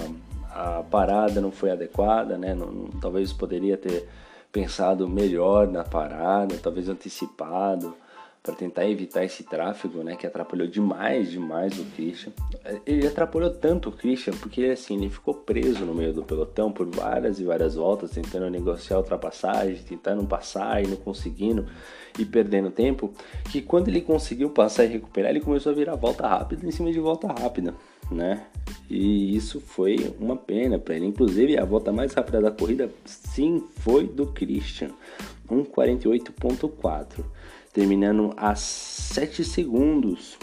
a 0.54 0.84
parada 0.84 1.40
não 1.40 1.52
foi 1.52 1.72
adequada, 1.72 2.38
né? 2.38 2.54
Não, 2.54 2.72
não, 2.72 2.90
talvez 3.00 3.32
poderia 3.32 3.78
ter 3.78 4.08
pensado 4.52 5.08
melhor 5.08 5.68
na 5.68 5.84
parada, 5.84 6.58
talvez 6.58 6.90
antecipado 6.90 7.96
para 8.44 8.56
tentar 8.56 8.90
evitar 8.90 9.24
esse 9.24 9.44
tráfego, 9.44 10.04
né, 10.04 10.16
que 10.16 10.26
atrapalhou 10.26 10.68
demais, 10.68 11.30
demais 11.30 11.78
o 11.78 11.86
Christian. 11.96 12.32
Ele 12.88 13.06
atrapalhou 13.06 13.52
tanto 13.52 13.90
o 13.90 13.92
Christian 13.92 14.34
porque 14.34 14.66
assim, 14.66 14.98
ele 14.98 15.10
ficou 15.10 15.36
preso 15.36 15.86
no 15.86 15.94
meio 15.94 16.12
do 16.12 16.24
pelotão 16.24 16.72
por 16.72 16.88
várias 16.88 17.40
e 17.40 17.44
várias 17.44 17.76
voltas, 17.76 18.12
tentando 18.12 18.50
negociar 18.50 18.98
ultrapassagem, 18.98 19.84
tentando 19.84 20.26
passar 20.26 20.84
e 20.84 20.88
não 20.88 20.98
conseguindo 20.98 21.68
e 22.18 22.26
perdendo 22.26 22.72
tempo, 22.72 23.14
que 23.52 23.62
quando 23.62 23.90
ele 23.90 24.02
conseguiu 24.02 24.50
passar 24.50 24.86
e 24.86 24.88
recuperar, 24.88 25.30
ele 25.30 25.40
começou 25.40 25.72
a 25.72 25.76
virar 25.76 25.96
volta 25.96 26.28
rápida 26.28 26.66
em 26.66 26.72
cima 26.72 26.92
de 26.92 27.00
volta 27.00 27.28
rápida, 27.28 27.76
né? 28.12 28.46
E 28.90 29.36
isso 29.36 29.60
foi 29.60 30.14
uma 30.20 30.36
pena 30.36 30.78
para 30.78 30.96
ele. 30.96 31.06
Inclusive, 31.06 31.58
a 31.58 31.66
volta 31.66 31.92
mais 31.92 32.14
rápida 32.14 32.42
da 32.42 32.52
corrida, 32.52 32.92
sim, 33.06 33.64
foi 33.78 34.06
do 34.06 34.28
Christian, 34.28 34.92
1:48.4 35.50 37.24
terminando 37.74 38.34
a 38.36 38.54
7 38.56 39.44
segundos 39.44 40.38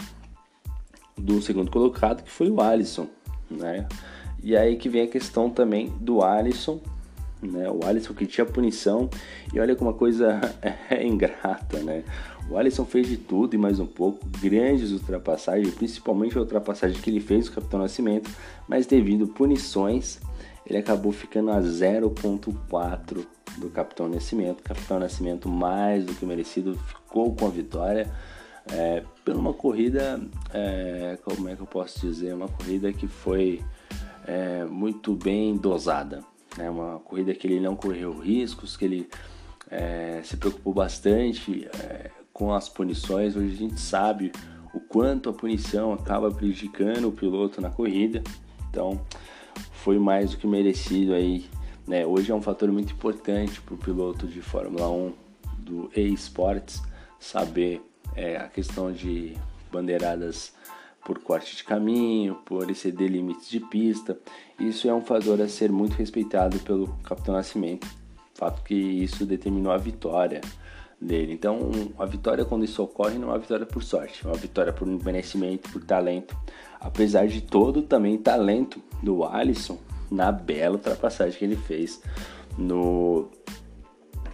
do 1.17 1.41
segundo 1.41 1.69
colocado, 1.69 2.23
que 2.23 2.31
foi 2.31 2.49
o 2.49 2.61
Alisson, 2.61 3.07
né? 3.49 3.87
E 4.41 4.55
aí 4.55 4.77
que 4.77 4.89
vem 4.89 5.03
a 5.03 5.07
questão 5.07 5.49
também 5.49 5.89
do 5.99 6.23
Alisson, 6.23 6.79
né? 7.41 7.69
O 7.69 7.85
Alisson 7.85 8.13
que 8.13 8.25
tinha 8.25 8.45
punição, 8.45 9.09
e 9.53 9.59
olha 9.59 9.75
como 9.75 9.89
uma 9.91 9.97
coisa 9.97 10.39
é 10.89 11.05
ingrata, 11.05 11.79
né? 11.79 12.03
O 12.49 12.57
Alisson 12.57 12.85
fez 12.85 13.07
de 13.07 13.17
tudo 13.17 13.55
e 13.55 13.57
mais 13.57 13.79
um 13.79 13.85
pouco, 13.85 14.25
grandes 14.41 14.91
ultrapassagens, 14.91 15.73
principalmente 15.73 16.37
a 16.37 16.41
ultrapassagem 16.41 16.99
que 16.99 17.09
ele 17.09 17.19
fez 17.19 17.47
no 17.47 17.55
Capitão 17.55 17.79
Nascimento, 17.79 18.29
mas 18.67 18.87
devido 18.87 19.27
punições, 19.27 20.19
ele 20.65 20.77
acabou 20.77 21.11
ficando 21.11 21.51
a 21.51 21.59
0.4 21.59 23.25
do 23.57 23.69
Capitão 23.69 24.07
Nascimento. 24.07 24.63
Capitão 24.63 24.99
Nascimento 24.99 25.47
mais 25.47 26.05
do 26.05 26.13
que 26.13 26.25
merecido 26.25 26.77
ficou 26.77 27.35
com 27.35 27.45
a 27.45 27.49
vitória 27.49 28.11
é, 28.71 29.03
por 29.23 29.35
uma 29.35 29.53
corrida, 29.53 30.19
é, 30.53 31.17
como 31.23 31.49
é 31.49 31.55
que 31.55 31.61
eu 31.61 31.67
posso 31.67 31.99
dizer, 31.99 32.33
uma 32.33 32.47
corrida 32.47 32.91
que 32.93 33.07
foi 33.07 33.61
é, 34.25 34.65
muito 34.65 35.15
bem 35.15 35.55
dosada, 35.55 36.23
né? 36.59 36.69
Uma 36.69 36.99
corrida 36.99 37.33
que 37.33 37.47
ele 37.47 37.59
não 37.59 37.75
correu 37.75 38.19
riscos, 38.19 38.75
que 38.75 38.83
ele 38.83 39.09
é, 39.71 40.21
se 40.23 40.35
preocupou 40.35 40.73
bastante 40.73 41.67
é, 41.79 42.11
com 42.33 42.53
as 42.53 42.67
punições. 42.67 43.35
Hoje 43.35 43.53
a 43.53 43.57
gente 43.57 43.79
sabe 43.79 44.31
o 44.73 44.79
quanto 44.79 45.29
a 45.29 45.33
punição 45.33 45.93
acaba 45.93 46.29
prejudicando 46.29 47.07
o 47.07 47.11
piloto 47.11 47.61
na 47.61 47.69
corrida. 47.69 48.21
Então 48.69 49.01
foi 49.71 49.97
mais 49.97 50.31
do 50.31 50.37
que 50.37 50.45
merecido 50.45 51.13
aí. 51.13 51.45
Né? 51.87 52.05
Hoje 52.05 52.31
é 52.31 52.35
um 52.35 52.41
fator 52.41 52.69
muito 52.71 52.93
importante 52.93 53.61
para 53.61 53.73
o 53.73 53.77
piloto 53.77 54.27
de 54.27 54.41
Fórmula 54.41 54.89
1 54.89 55.13
do 55.57 55.89
e-sports 55.95 56.83
saber 57.19 57.81
é, 58.15 58.37
a 58.37 58.47
questão 58.47 58.91
de 58.91 59.35
bandeiradas 59.71 60.53
por 61.03 61.19
corte 61.19 61.55
de 61.55 61.63
caminho, 61.63 62.35
por 62.45 62.69
exceder 62.69 63.09
limites 63.09 63.49
de 63.49 63.59
pista. 63.59 64.17
Isso 64.59 64.87
é 64.89 64.93
um 64.93 65.01
fator 65.01 65.41
a 65.41 65.47
ser 65.47 65.71
muito 65.71 65.93
respeitado 65.93 66.59
pelo 66.59 66.87
Capitão 67.03 67.33
Nascimento, 67.33 67.87
fato 68.33 68.63
que 68.63 68.75
isso 68.75 69.25
determinou 69.25 69.71
a 69.71 69.77
vitória 69.77 70.41
dele. 71.01 71.33
Então, 71.33 71.71
a 71.97 72.05
vitória 72.05 72.45
quando 72.45 72.65
isso 72.65 72.83
ocorre 72.83 73.17
não 73.17 73.29
é 73.29 73.31
uma 73.31 73.39
vitória 73.39 73.65
por 73.65 73.83
sorte, 73.83 74.25
é 74.25 74.27
uma 74.27 74.37
vitória 74.37 74.73
por 74.73 74.87
merecimento, 74.87 75.69
por 75.69 75.83
talento. 75.83 76.35
Apesar 76.79 77.27
de 77.27 77.41
todo 77.41 77.81
também 77.81 78.17
talento 78.17 78.81
do 79.01 79.23
Alisson 79.25 79.77
na 80.11 80.31
bela 80.31 80.75
ultrapassagem 80.75 81.37
que 81.37 81.45
ele 81.45 81.55
fez 81.55 82.01
no 82.57 83.29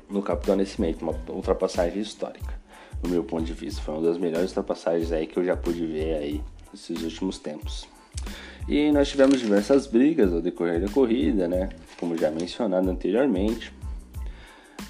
no 0.08 0.22
Capitão 0.22 0.56
Nascimento, 0.56 1.02
uma 1.02 1.16
ultrapassagem 1.30 2.00
histórica, 2.00 2.60
no 3.04 3.10
meu 3.10 3.24
ponto 3.24 3.44
de 3.44 3.54
vista. 3.54 3.82
Foi 3.82 3.96
uma 3.96 4.04
das 4.04 4.18
melhores 4.18 4.50
ultrapassagens 4.50 5.12
aí 5.12 5.26
que 5.26 5.38
eu 5.38 5.44
já 5.44 5.58
pude 5.58 5.86
ver 5.86 6.16
aí 6.16 6.44
nesses 6.76 7.04
últimos 7.04 7.40
tempos. 7.40 7.88
E 8.68 8.92
nós 8.92 9.10
tivemos 9.10 9.40
diversas 9.40 9.88
brigas 9.88 10.34
ao 10.34 10.42
decorrer 10.42 10.82
da 10.82 10.90
corrida, 10.90 11.48
né? 11.48 11.70
Como 12.00 12.18
já 12.18 12.30
mencionado 12.32 12.90
anteriormente. 12.90 13.72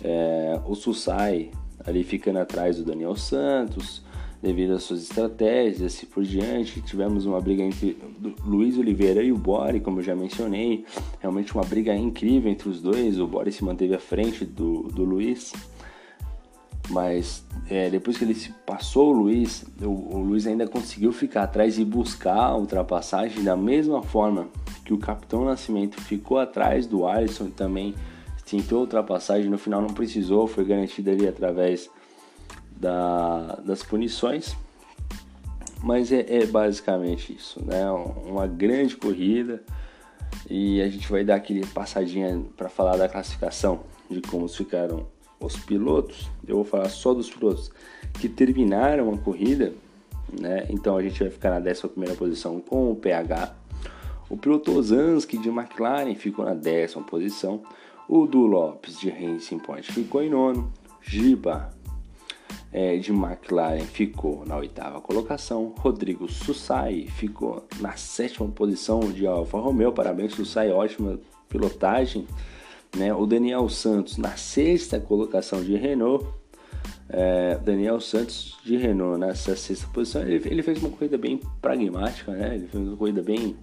É, 0.03 0.59
o 0.65 0.75
Susai 0.75 1.51
ali 1.85 2.03
ficando 2.03 2.39
atrás 2.39 2.77
do 2.77 2.83
Daniel 2.83 3.15
Santos, 3.15 4.01
devido 4.41 4.73
às 4.73 4.83
suas 4.83 5.03
estratégias, 5.03 5.93
assim 5.93 6.05
por 6.05 6.23
diante. 6.23 6.81
Tivemos 6.81 7.25
uma 7.25 7.39
briga 7.39 7.63
entre 7.63 7.97
Luiz 8.45 8.77
Oliveira 8.77 9.21
e 9.21 9.31
o 9.31 9.37
Bore, 9.37 9.79
como 9.79 9.99
eu 9.99 10.03
já 10.03 10.15
mencionei, 10.15 10.85
realmente 11.19 11.53
uma 11.53 11.63
briga 11.63 11.93
incrível 11.95 12.51
entre 12.51 12.69
os 12.69 12.81
dois. 12.81 13.19
O 13.19 13.27
Bore 13.27 13.51
se 13.51 13.63
manteve 13.63 13.93
à 13.93 13.99
frente 13.99 14.45
do, 14.45 14.83
do 14.83 15.03
Luiz, 15.03 15.53
mas 16.89 17.43
é, 17.69 17.89
depois 17.89 18.17
que 18.17 18.23
ele 18.23 18.35
se 18.35 18.51
passou 18.65 19.09
o 19.09 19.17
Luiz, 19.17 19.65
o, 19.81 20.15
o 20.15 20.19
Luiz 20.19 20.45
ainda 20.45 20.67
conseguiu 20.67 21.11
ficar 21.11 21.43
atrás 21.43 21.77
e 21.79 21.85
buscar 21.85 22.37
a 22.37 22.57
ultrapassagem 22.57 23.43
da 23.43 23.55
mesma 23.55 24.03
forma 24.03 24.47
que 24.83 24.93
o 24.93 24.97
Capitão 24.97 25.43
Nascimento 25.45 25.99
ficou 26.01 26.37
atrás 26.37 26.85
do 26.85 27.07
Alisson 27.07 27.49
também 27.49 27.95
tentou 28.45 28.81
ultrapassagem, 28.81 29.49
no 29.49 29.57
final 29.57 29.81
não 29.81 29.89
precisou, 29.89 30.47
foi 30.47 30.63
garantida 30.63 31.11
ali 31.11 31.27
através 31.27 31.89
da, 32.77 33.59
das 33.65 33.83
punições. 33.83 34.55
Mas 35.83 36.11
é, 36.11 36.25
é, 36.27 36.45
basicamente 36.45 37.33
isso, 37.33 37.63
né? 37.65 37.89
Uma 38.25 38.47
grande 38.47 38.95
corrida 38.95 39.63
e 40.49 40.81
a 40.81 40.89
gente 40.89 41.11
vai 41.11 41.23
dar 41.23 41.35
aquele 41.35 41.65
passadinha 41.67 42.43
para 42.55 42.69
falar 42.69 42.97
da 42.97 43.09
classificação 43.09 43.81
de 44.09 44.21
como 44.21 44.47
ficaram 44.47 45.05
os 45.39 45.55
pilotos. 45.57 46.29
Eu 46.47 46.55
vou 46.55 46.65
falar 46.65 46.89
só 46.89 47.13
dos 47.13 47.29
pilotos 47.29 47.71
que 48.19 48.29
terminaram 48.29 49.13
a 49.13 49.17
corrida, 49.17 49.73
né? 50.39 50.65
Então 50.69 50.97
a 50.97 51.01
gente 51.01 51.19
vai 51.19 51.29
ficar 51.29 51.59
na 51.59 51.69
11 51.69 51.87
primeira 51.89 52.15
posição 52.15 52.59
com 52.59 52.91
o 52.91 52.95
PH. 52.95 53.55
O 54.29 54.37
piloto 54.37 54.71
Osansky 54.71 55.37
de 55.37 55.49
McLaren 55.49 56.15
ficou 56.15 56.45
na 56.45 56.53
décima 56.53 57.03
posição. 57.03 57.61
O 58.07 58.25
Du 58.25 58.45
Lopes 58.45 58.99
de 58.99 59.09
Racing 59.09 59.59
Point 59.59 59.91
ficou 59.91 60.23
em 60.23 60.29
nono. 60.29 60.71
Giba 61.01 61.69
é, 62.71 62.97
de 62.97 63.11
McLaren 63.11 63.85
ficou 63.85 64.45
na 64.45 64.57
oitava 64.57 64.99
colocação. 64.99 65.73
Rodrigo 65.77 66.27
Sussai 66.29 67.07
ficou 67.07 67.65
na 67.79 67.95
sétima 67.95 68.47
posição 68.49 68.99
de 68.99 69.25
Alfa 69.27 69.59
Romeo. 69.59 69.91
Parabéns, 69.91 70.33
Sussai, 70.33 70.71
ótima 70.71 71.19
pilotagem. 71.47 72.27
Né? 72.95 73.13
O 73.13 73.25
Daniel 73.25 73.67
Santos 73.69 74.17
na 74.17 74.35
sexta 74.37 74.99
colocação 74.99 75.63
de 75.63 75.75
Renault. 75.75 76.25
É, 77.07 77.57
Daniel 77.63 77.99
Santos 77.99 78.57
de 78.63 78.77
Renault 78.77 79.19
nessa 79.19 79.55
sexta 79.55 79.87
posição, 79.93 80.23
ele, 80.23 80.41
ele, 80.49 80.63
fez 80.63 80.81
uma 80.81 80.89
corrida 80.89 81.17
bem 81.17 81.39
pragmática, 81.61 82.31
né? 82.31 82.55
Ele 82.55 82.67
fez 82.67 82.87
uma 82.87 82.97
corrida 82.97 83.21
bem 83.21 83.55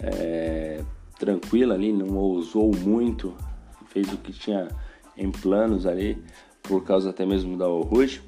é, 0.00 0.82
tranquila 1.18 1.74
ali, 1.74 1.92
não 1.92 2.16
ousou 2.16 2.74
muito, 2.74 3.34
fez 3.86 4.12
o 4.12 4.16
que 4.16 4.32
tinha 4.32 4.68
em 5.16 5.30
planos 5.30 5.86
ali, 5.86 6.18
por 6.62 6.82
causa 6.84 7.10
até 7.10 7.26
mesmo 7.26 7.56
da 7.56 7.66
Rouge, 7.66 8.22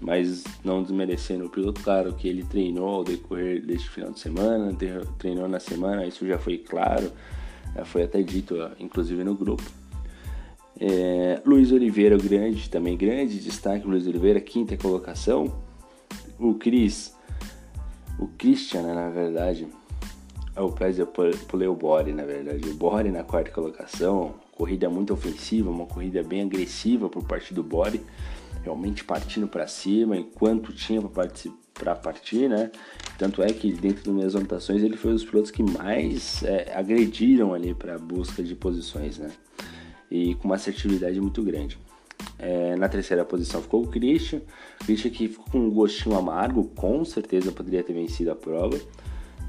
mas 0.00 0.44
não 0.64 0.82
desmerecendo 0.82 1.44
o 1.44 1.50
piloto, 1.50 1.82
claro 1.82 2.14
que 2.14 2.26
ele 2.26 2.42
treinou 2.42 2.88
ao 2.88 3.04
decorrer 3.04 3.64
deste 3.64 3.88
final 3.90 4.10
de 4.10 4.20
semana, 4.20 4.74
treinou 5.18 5.46
na 5.46 5.60
semana, 5.60 6.06
isso 6.06 6.26
já 6.26 6.38
foi 6.38 6.58
claro, 6.58 7.12
foi 7.84 8.02
até 8.02 8.22
dito 8.22 8.56
inclusive 8.78 9.22
no 9.24 9.34
grupo. 9.34 9.62
É, 10.78 11.42
Luiz 11.44 11.72
Oliveira, 11.72 12.16
grande, 12.16 12.70
também 12.70 12.96
grande 12.96 13.38
destaque, 13.38 13.86
Luiz 13.86 14.06
Oliveira, 14.06 14.40
quinta 14.40 14.76
colocação. 14.76 15.62
O 16.38 16.54
Cris, 16.54 17.14
o 18.18 18.26
Christian, 18.26 18.82
né, 18.82 18.94
na 18.94 19.10
verdade, 19.10 19.68
é 20.56 20.60
o 20.60 20.72
Pérez, 20.72 20.98
eu 20.98 21.06
pulei 21.06 21.68
o 21.68 21.74
Bore, 21.74 22.12
na 22.12 22.24
verdade. 22.24 22.68
O 22.68 22.74
Bore 22.74 23.10
na 23.10 23.22
quarta 23.22 23.50
colocação, 23.50 24.34
corrida 24.52 24.88
muito 24.88 25.12
ofensiva, 25.12 25.70
uma 25.70 25.86
corrida 25.86 26.22
bem 26.22 26.42
agressiva 26.42 27.08
por 27.08 27.24
parte 27.24 27.52
do 27.52 27.62
Bore, 27.62 28.00
realmente 28.62 29.04
partindo 29.04 29.46
para 29.46 29.66
cima, 29.66 30.16
enquanto 30.16 30.72
tinha 30.72 31.00
para 31.00 31.30
partir, 31.94 32.48
né? 32.48 32.70
Tanto 33.18 33.42
é 33.42 33.52
que 33.52 33.72
dentro 33.72 34.04
das 34.04 34.14
minhas 34.14 34.36
anotações 34.36 34.82
ele 34.82 34.96
foi 34.96 35.10
um 35.10 35.14
dos 35.14 35.24
pilotos 35.24 35.50
que 35.50 35.62
mais 35.62 36.42
é, 36.42 36.72
agrediram 36.74 37.52
ali 37.54 37.74
para 37.74 37.98
busca 37.98 38.42
de 38.42 38.54
posições, 38.54 39.18
né? 39.18 39.30
e 40.10 40.34
com 40.34 40.48
uma 40.48 40.56
assertividade 40.56 41.20
muito 41.20 41.42
grande. 41.42 41.78
É, 42.38 42.76
na 42.76 42.88
terceira 42.88 43.24
posição 43.24 43.62
ficou 43.62 43.82
o 43.82 43.86
Christian, 43.86 44.40
Christian 44.84 45.10
que 45.10 45.28
ficou 45.28 45.46
com 45.46 45.58
um 45.58 45.70
gostinho 45.70 46.16
amargo, 46.16 46.64
com 46.74 47.04
certeza 47.04 47.52
poderia 47.52 47.82
ter 47.82 47.92
vencido 47.92 48.30
a 48.30 48.34
prova. 48.34 48.78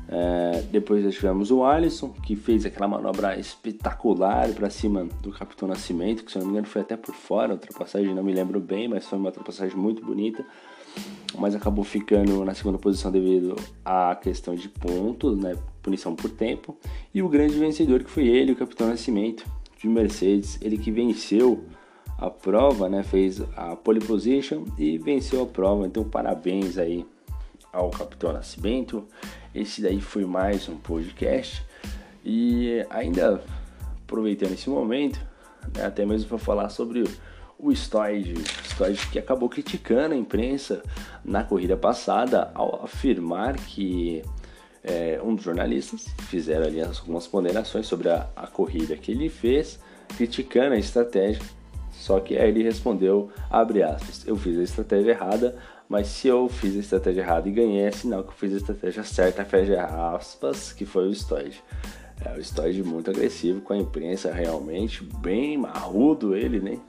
É, 0.08 0.62
depois 0.72 1.04
nós 1.04 1.16
tivemos 1.16 1.52
o 1.52 1.64
Alisson, 1.64 2.10
que 2.10 2.36
fez 2.36 2.66
aquela 2.66 2.88
manobra 2.88 3.40
espetacular 3.40 4.50
para 4.50 4.70
cima 4.70 5.08
do 5.22 5.32
Capitão 5.32 5.68
Nascimento, 5.68 6.24
que 6.24 6.32
se 6.32 6.38
não 6.38 6.46
me 6.46 6.52
engano 6.52 6.68
foi 6.68 6.82
até 6.82 6.98
por 6.98 7.16
fora, 7.16 7.54
ultrapassagem 7.54 8.14
não 8.14 8.24
me 8.24 8.34
lembro 8.34 8.60
bem, 8.60 8.88
mas 8.88 9.08
foi 9.08 9.18
uma 9.18 9.30
ultrapassagem 9.30 9.76
muito 9.76 10.06
bonita. 10.06 10.46
Mas 11.38 11.56
acabou 11.56 11.84
ficando 11.84 12.44
na 12.44 12.54
segunda 12.54 12.78
posição 12.78 13.12
devido 13.12 13.56
à 13.86 14.16
questão 14.16 14.54
de 14.54 14.68
pontos, 14.68 15.38
né, 15.38 15.58
punição 15.82 16.16
por 16.16 16.30
tempo. 16.30 16.78
E 17.14 17.22
o 17.22 17.30
grande 17.30 17.58
vencedor 17.58 18.04
que 18.04 18.10
foi 18.10 18.28
ele, 18.28 18.52
o 18.52 18.56
Capitão 18.56 18.88
Nascimento, 18.88 19.46
de 19.80 19.88
Mercedes, 19.88 20.60
ele 20.62 20.78
que 20.78 20.92
venceu 20.92 21.66
a 22.18 22.30
prova, 22.30 22.88
né, 22.88 23.02
fez 23.02 23.42
a 23.56 23.76
pole 23.76 24.00
position 24.00 24.66
e 24.78 24.98
venceu 24.98 25.42
a 25.42 25.46
prova. 25.46 25.88
Então, 25.88 26.04
parabéns 26.04 26.78
aí 26.78 27.06
ao 27.74 27.90
Capitão 27.90 28.32
Nascimento. 28.32 29.04
Esse 29.56 29.82
daí 29.82 30.00
foi 30.00 30.26
mais 30.26 30.70
um 30.70 30.78
podcast 30.78 31.66
e 32.24 32.86
ainda 32.90 33.44
aproveitando 34.04 34.52
esse 34.52 34.70
momento, 34.70 35.20
né, 35.76 35.86
até 35.86 36.06
mesmo 36.06 36.30
para 36.30 36.38
falar 36.38 36.70
sobre 36.70 37.04
o 37.62 37.72
Stoid, 37.72 38.34
Stoid 38.66 39.08
que 39.08 39.20
acabou 39.20 39.48
criticando 39.48 40.16
a 40.16 40.18
imprensa 40.18 40.82
na 41.24 41.44
corrida 41.44 41.78
passada 41.78 42.52
ao 42.56 42.84
afirmar 42.84 43.56
que 43.56 44.24
é, 44.84 45.22
um 45.24 45.36
dos 45.36 45.44
jornalistas 45.46 46.08
fizeram 46.28 46.66
ali 46.66 46.82
algumas 46.82 47.28
ponderações 47.28 47.86
sobre 47.86 48.10
a, 48.10 48.28
a 48.36 48.48
corrida 48.48 48.98
que 48.98 49.12
ele 49.12 49.30
fez, 49.30 49.80
criticando 50.18 50.74
a 50.74 50.78
estratégia. 50.78 51.44
Só 51.92 52.20
que 52.20 52.36
aí 52.36 52.50
ele 52.50 52.64
respondeu, 52.64 53.30
abre 53.48 53.84
aspas, 53.84 54.26
eu 54.26 54.36
fiz 54.36 54.58
a 54.58 54.64
estratégia 54.64 55.12
errada, 55.12 55.56
mas 55.88 56.08
se 56.08 56.28
eu 56.28 56.50
fiz 56.50 56.76
a 56.76 56.80
estratégia 56.80 57.22
errada 57.22 57.48
e 57.48 57.52
ganhei, 57.52 57.84
é 57.84 57.92
sinal 57.92 58.24
que 58.24 58.30
eu 58.30 58.36
fiz 58.36 58.54
a 58.54 58.58
estratégia 58.58 59.04
certa, 59.04 59.46
fecha 59.46 59.84
aspas, 60.16 60.74
que 60.74 60.86
foi 60.86 61.08
o 61.08 61.14
Stoid. 61.14 61.64
É, 62.26 62.40
o 62.40 62.44
Stoid 62.44 62.82
muito 62.84 63.12
agressivo 63.12 63.62
com 63.62 63.74
a 63.74 63.78
imprensa, 63.78 64.32
realmente, 64.32 65.04
bem 65.04 65.58
marrudo 65.58 66.36
ele, 66.36 66.60
né? 66.60 66.80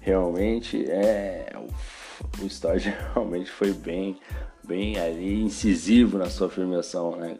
Realmente, 0.00 0.84
é... 0.90 1.52
O, 1.56 2.44
o 2.44 2.50
Stoid 2.50 2.88
realmente 3.14 3.50
foi 3.50 3.72
bem 3.72 4.18
bem 4.68 4.98
ali 4.98 5.42
incisivo 5.42 6.18
na 6.18 6.28
sua 6.28 6.48
afirmação, 6.48 7.16
né? 7.16 7.38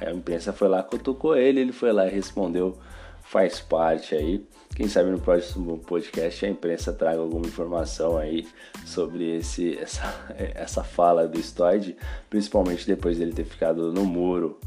A 0.00 0.10
imprensa 0.10 0.52
foi 0.52 0.66
lá, 0.66 0.82
cutucou 0.82 1.36
ele, 1.36 1.60
ele 1.60 1.72
foi 1.72 1.92
lá 1.92 2.04
e 2.04 2.10
respondeu, 2.10 2.76
faz 3.22 3.60
parte 3.60 4.12
aí. 4.12 4.44
Quem 4.74 4.88
sabe 4.88 5.08
no 5.10 5.20
próximo 5.20 5.78
podcast 5.78 6.44
a 6.44 6.48
imprensa 6.48 6.92
traga 6.92 7.20
alguma 7.20 7.46
informação 7.46 8.18
aí 8.18 8.44
sobre 8.84 9.36
esse, 9.36 9.78
essa, 9.78 10.34
essa 10.36 10.82
fala 10.82 11.28
do 11.28 11.40
Stoid, 11.40 11.96
principalmente 12.28 12.84
depois 12.84 13.18
dele 13.18 13.32
ter 13.32 13.44
ficado 13.44 13.92
no 13.92 14.04
muro 14.04 14.58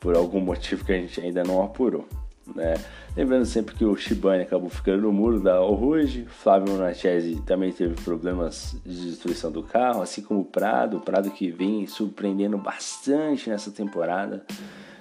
por 0.00 0.16
algum 0.16 0.40
motivo 0.40 0.84
que 0.84 0.92
a 0.92 0.96
gente 0.96 1.20
ainda 1.20 1.44
não 1.44 1.62
apurou. 1.62 2.08
Né? 2.54 2.74
Lembrando 3.16 3.44
sempre 3.44 3.74
que 3.74 3.84
o 3.84 3.96
Shibane 3.96 4.42
acabou 4.42 4.70
ficando 4.70 5.02
no 5.02 5.12
muro 5.12 5.40
da 5.40 5.58
Rouge, 5.58 6.26
Flávio 6.28 6.76
Nachese 6.76 7.40
também 7.42 7.72
teve 7.72 7.94
problemas 8.02 8.76
de 8.84 9.10
destruição 9.10 9.50
do 9.50 9.62
carro, 9.62 10.02
assim 10.02 10.22
como 10.22 10.40
o 10.40 10.44
Prado, 10.44 10.96
o 10.96 11.00
Prado 11.00 11.30
que 11.30 11.50
vem 11.50 11.86
surpreendendo 11.86 12.56
bastante 12.56 13.50
nessa 13.50 13.70
temporada. 13.70 14.44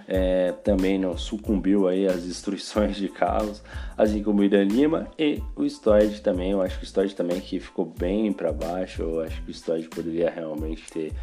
É, 0.08 0.52
também 0.52 1.00
não 1.00 1.18
sucumbiu 1.18 1.88
aí 1.88 2.06
às 2.06 2.24
destruições 2.24 2.98
de 2.98 3.08
carros, 3.08 3.64
assim 3.98 4.22
como 4.22 4.42
o 4.42 4.44
Irã 4.44 4.62
Lima 4.62 5.08
e 5.18 5.42
o 5.56 5.64
Stoid 5.64 6.20
também. 6.22 6.52
Eu 6.52 6.62
acho 6.62 6.78
que 6.80 6.84
o 6.84 6.88
Stoid 6.88 7.16
também 7.16 7.40
que 7.40 7.62
ficou 7.62 7.86
bem 7.86 8.34
para 8.34 8.52
baixo. 8.52 9.04
Eu 9.04 9.22
acho 9.22 9.42
que 9.42 9.52
o 9.52 9.54
Stoid 9.54 9.88
poderia 9.88 10.30
realmente 10.30 10.92
ter, 10.92 11.14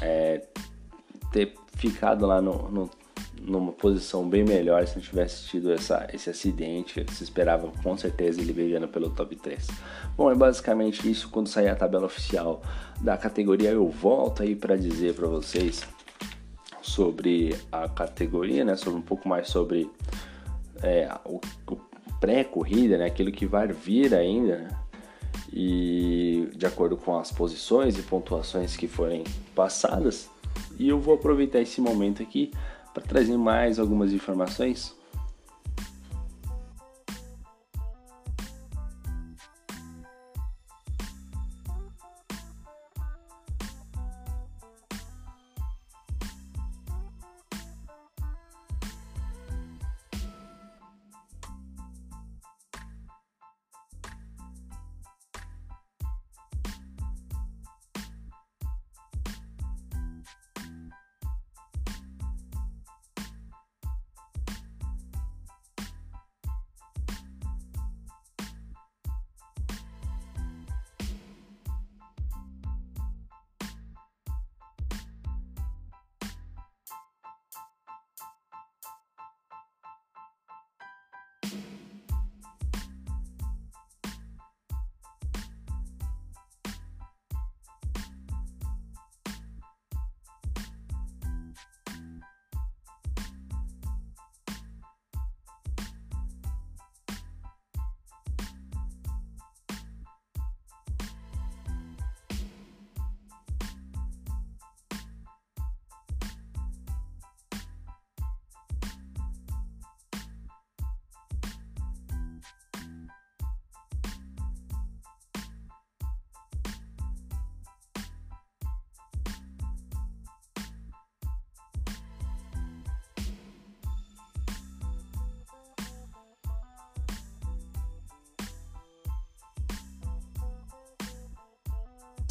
é, 0.00 0.42
ter 1.32 1.54
ficado 1.76 2.24
lá 2.24 2.40
no, 2.40 2.70
no 2.70 2.90
numa 3.44 3.72
posição 3.72 4.26
bem 4.28 4.42
melhor 4.42 4.86
se 4.86 4.96
não 4.96 5.02
tivesse 5.02 5.46
tido 5.46 5.70
essa, 5.70 6.08
esse 6.12 6.30
acidente. 6.30 7.04
Se 7.12 7.22
esperava 7.22 7.70
com 7.82 7.96
certeza 7.96 8.40
ele 8.40 8.52
brigando 8.52 8.88
pelo 8.88 9.10
top 9.10 9.36
3. 9.36 9.68
Bom, 10.16 10.30
é 10.30 10.34
basicamente 10.34 11.08
isso. 11.08 11.28
Quando 11.28 11.48
sair 11.48 11.68
a 11.68 11.76
tabela 11.76 12.06
oficial 12.06 12.62
da 13.00 13.16
categoria, 13.16 13.70
eu 13.70 13.88
volto 13.88 14.42
aí 14.42 14.56
para 14.56 14.76
dizer 14.76 15.14
para 15.14 15.26
vocês 15.26 15.82
sobre 16.80 17.56
a 17.70 17.88
categoria, 17.88 18.64
né? 18.64 18.76
Sobre 18.76 18.98
um 18.98 19.02
pouco 19.02 19.28
mais 19.28 19.48
sobre 19.48 19.90
é, 20.82 21.08
o, 21.24 21.40
o 21.70 21.76
pré-corrida, 22.18 22.96
né? 22.96 23.06
Aquilo 23.06 23.30
que 23.30 23.46
vai 23.46 23.68
vir 23.68 24.14
ainda, 24.14 24.58
né? 24.58 24.68
E 25.52 26.48
de 26.56 26.66
acordo 26.66 26.96
com 26.96 27.16
as 27.16 27.30
posições 27.30 27.98
e 27.98 28.02
pontuações 28.02 28.76
que 28.76 28.88
forem 28.88 29.22
passadas. 29.54 30.30
E 30.78 30.88
eu 30.88 30.98
vou 30.98 31.14
aproveitar 31.14 31.60
esse 31.60 31.80
momento 31.80 32.22
aqui 32.22 32.50
para 32.94 33.02
trazer 33.02 33.36
mais 33.36 33.78
algumas 33.78 34.12
informações 34.12 34.96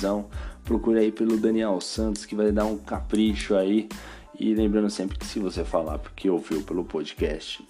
televisão. 0.03 0.25
Procure 0.65 0.99
aí 0.99 1.11
pelo 1.11 1.37
Daniel 1.37 1.79
Santos 1.79 2.25
que 2.25 2.35
vai 2.35 2.51
dar 2.51 2.65
um 2.65 2.77
capricho 2.77 3.55
aí. 3.55 3.87
E 4.37 4.53
lembrando 4.53 4.89
sempre 4.89 5.17
que 5.17 5.25
se 5.25 5.39
você 5.39 5.63
falar 5.63 5.99
porque 5.99 6.29
ouviu 6.29 6.61
pelo 6.63 6.83
podcast 6.83 7.65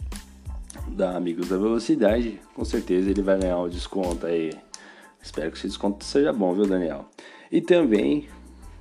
da 0.88 1.15
Amigos 1.15 1.50
da 1.50 1.58
Velocidade, 1.58 2.39
com 2.56 2.65
certeza 2.65 3.10
ele 3.10 3.22
vai 3.22 3.39
ganhar 3.39 3.60
um 3.60 3.69
desconto 3.69 4.26
aí. 4.26 4.52
Espero 5.22 5.52
que 5.52 5.58
esse 5.58 5.67
desconto 5.67 6.04
seja 6.04 6.34
bom, 6.34 6.54
viu, 6.54 6.65
Daniel? 6.65 7.06
E 7.52 7.62
também 7.62 8.28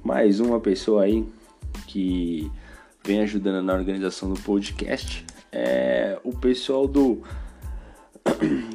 mais 0.03 0.41
uma 0.41 0.59
pessoa 0.59 1.05
aí 1.05 1.25
que 1.87 2.51
vem 3.05 3.21
ajudando 3.21 3.65
na 3.65 3.75
organização 3.75 4.33
do 4.33 4.41
podcast 4.41 5.25
é 5.51 6.19
o 6.25 6.33
pessoal 6.37 6.87
do 6.87 7.23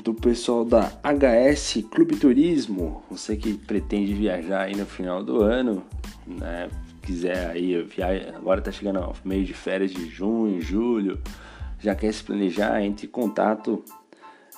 do 0.04 0.14
pessoal 0.14 0.64
da 0.64 0.92
HS 1.04 1.84
Clube 1.92 2.16
Turismo, 2.16 3.04
você 3.10 3.36
que 3.36 3.54
pretende 3.54 4.14
viajar 4.14 4.64
aí 4.64 4.76
no 4.76 4.86
final 4.86 5.24
do 5.24 5.42
ano, 5.42 5.84
né? 6.26 6.70
Quiser 7.02 7.50
aí 7.50 7.82
viajar, 7.84 8.36
agora 8.36 8.62
tá 8.62 8.72
chegando 8.72 9.00
ao 9.00 9.16
meio 9.24 9.46
de 9.46 9.54
férias 9.54 9.92
de 9.92 10.08
junho, 10.08 10.62
julho, 10.62 11.22
já 11.80 11.96
quer 11.96 12.14
se 12.14 12.24
planejar, 12.24 12.82
entre 12.82 13.08
em 13.08 13.10
contato 13.10 13.84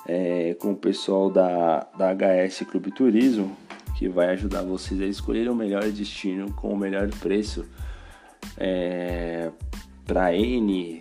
é, 0.06 0.54
com 0.54 0.72
o 0.72 0.76
pessoal 0.76 1.30
da, 1.30 1.86
da 1.96 2.12
HS 2.12 2.62
Clube 2.68 2.90
Turismo, 2.90 3.56
que 3.96 4.08
vai 4.08 4.30
ajudar 4.30 4.62
vocês 4.62 5.00
a 5.00 5.06
escolher 5.06 5.48
o 5.48 5.54
melhor 5.54 5.84
destino 5.90 6.52
com 6.54 6.72
o 6.72 6.76
melhor 6.76 7.08
preço 7.20 7.64
é, 8.56 9.50
para 10.04 10.34
N 10.34 11.00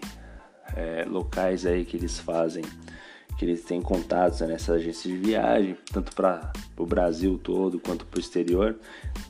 é, 0.76 1.06
locais 1.08 1.66
aí 1.66 1.86
que 1.86 1.98
eles 1.98 2.20
fazem 2.20 2.64
que 3.40 3.46
eles 3.46 3.64
têm 3.64 3.82
contatos 3.82 4.42
nessa 4.42 4.74
agência 4.74 5.10
de 5.10 5.16
viagem, 5.16 5.78
tanto 5.94 6.14
para 6.14 6.52
o 6.78 6.86
Brasil 6.86 7.40
todo 7.42 7.80
quanto 7.80 8.06
para 8.06 8.18
o 8.18 8.20
exterior. 8.20 8.76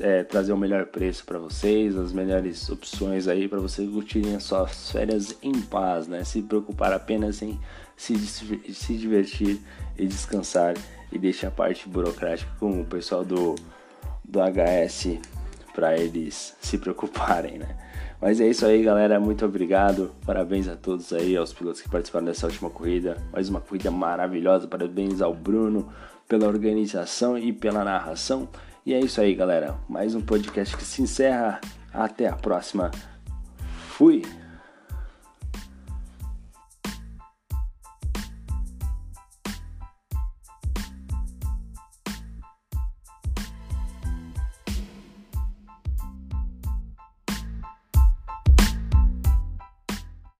é, 0.00 0.22
trazer 0.22 0.52
o 0.52 0.56
melhor 0.56 0.86
preço 0.86 1.24
para 1.24 1.38
vocês, 1.38 1.96
as 1.96 2.12
melhores 2.12 2.68
opções 2.70 3.26
aí 3.26 3.48
para 3.48 3.58
vocês 3.58 3.90
curtirem 3.90 4.36
as 4.36 4.44
suas 4.44 4.90
férias 4.92 5.36
em 5.42 5.60
paz, 5.60 6.06
né? 6.06 6.22
Se 6.24 6.42
preocupar 6.42 6.92
apenas 6.92 7.42
em 7.42 7.58
se, 7.96 8.16
se 8.16 8.96
divertir 8.96 9.60
e 9.96 10.06
descansar 10.06 10.74
e 11.10 11.18
deixar 11.18 11.48
a 11.48 11.50
parte 11.50 11.88
burocrática 11.88 12.50
com 12.60 12.80
o 12.80 12.84
pessoal 12.84 13.24
do, 13.24 13.56
do 14.24 14.38
HS 14.38 15.18
para 15.74 15.96
eles 15.96 16.56
se 16.60 16.78
preocuparem, 16.78 17.58
né? 17.58 17.76
Mas 18.20 18.40
é 18.40 18.48
isso 18.48 18.66
aí, 18.66 18.82
galera. 18.82 19.20
Muito 19.20 19.44
obrigado. 19.44 20.10
Parabéns 20.26 20.66
a 20.68 20.74
todos 20.74 21.12
aí, 21.12 21.36
aos 21.36 21.52
pilotos 21.52 21.80
que 21.80 21.88
participaram 21.88 22.26
dessa 22.26 22.46
última 22.46 22.68
corrida. 22.68 23.16
Mais 23.32 23.48
uma 23.48 23.60
corrida 23.60 23.90
maravilhosa. 23.90 24.66
Parabéns 24.66 25.22
ao 25.22 25.32
Bruno 25.32 25.88
pela 26.26 26.48
organização 26.48 27.38
e 27.38 27.52
pela 27.52 27.84
narração. 27.84 28.48
E 28.88 28.94
é 28.94 29.00
isso 29.00 29.20
aí, 29.20 29.34
galera. 29.34 29.76
Mais 29.86 30.14
um 30.14 30.20
podcast 30.22 30.74
que 30.74 30.82
se 30.82 31.02
encerra. 31.02 31.60
Até 31.92 32.26
a 32.26 32.34
próxima. 32.34 32.90
Fui! 33.90 34.22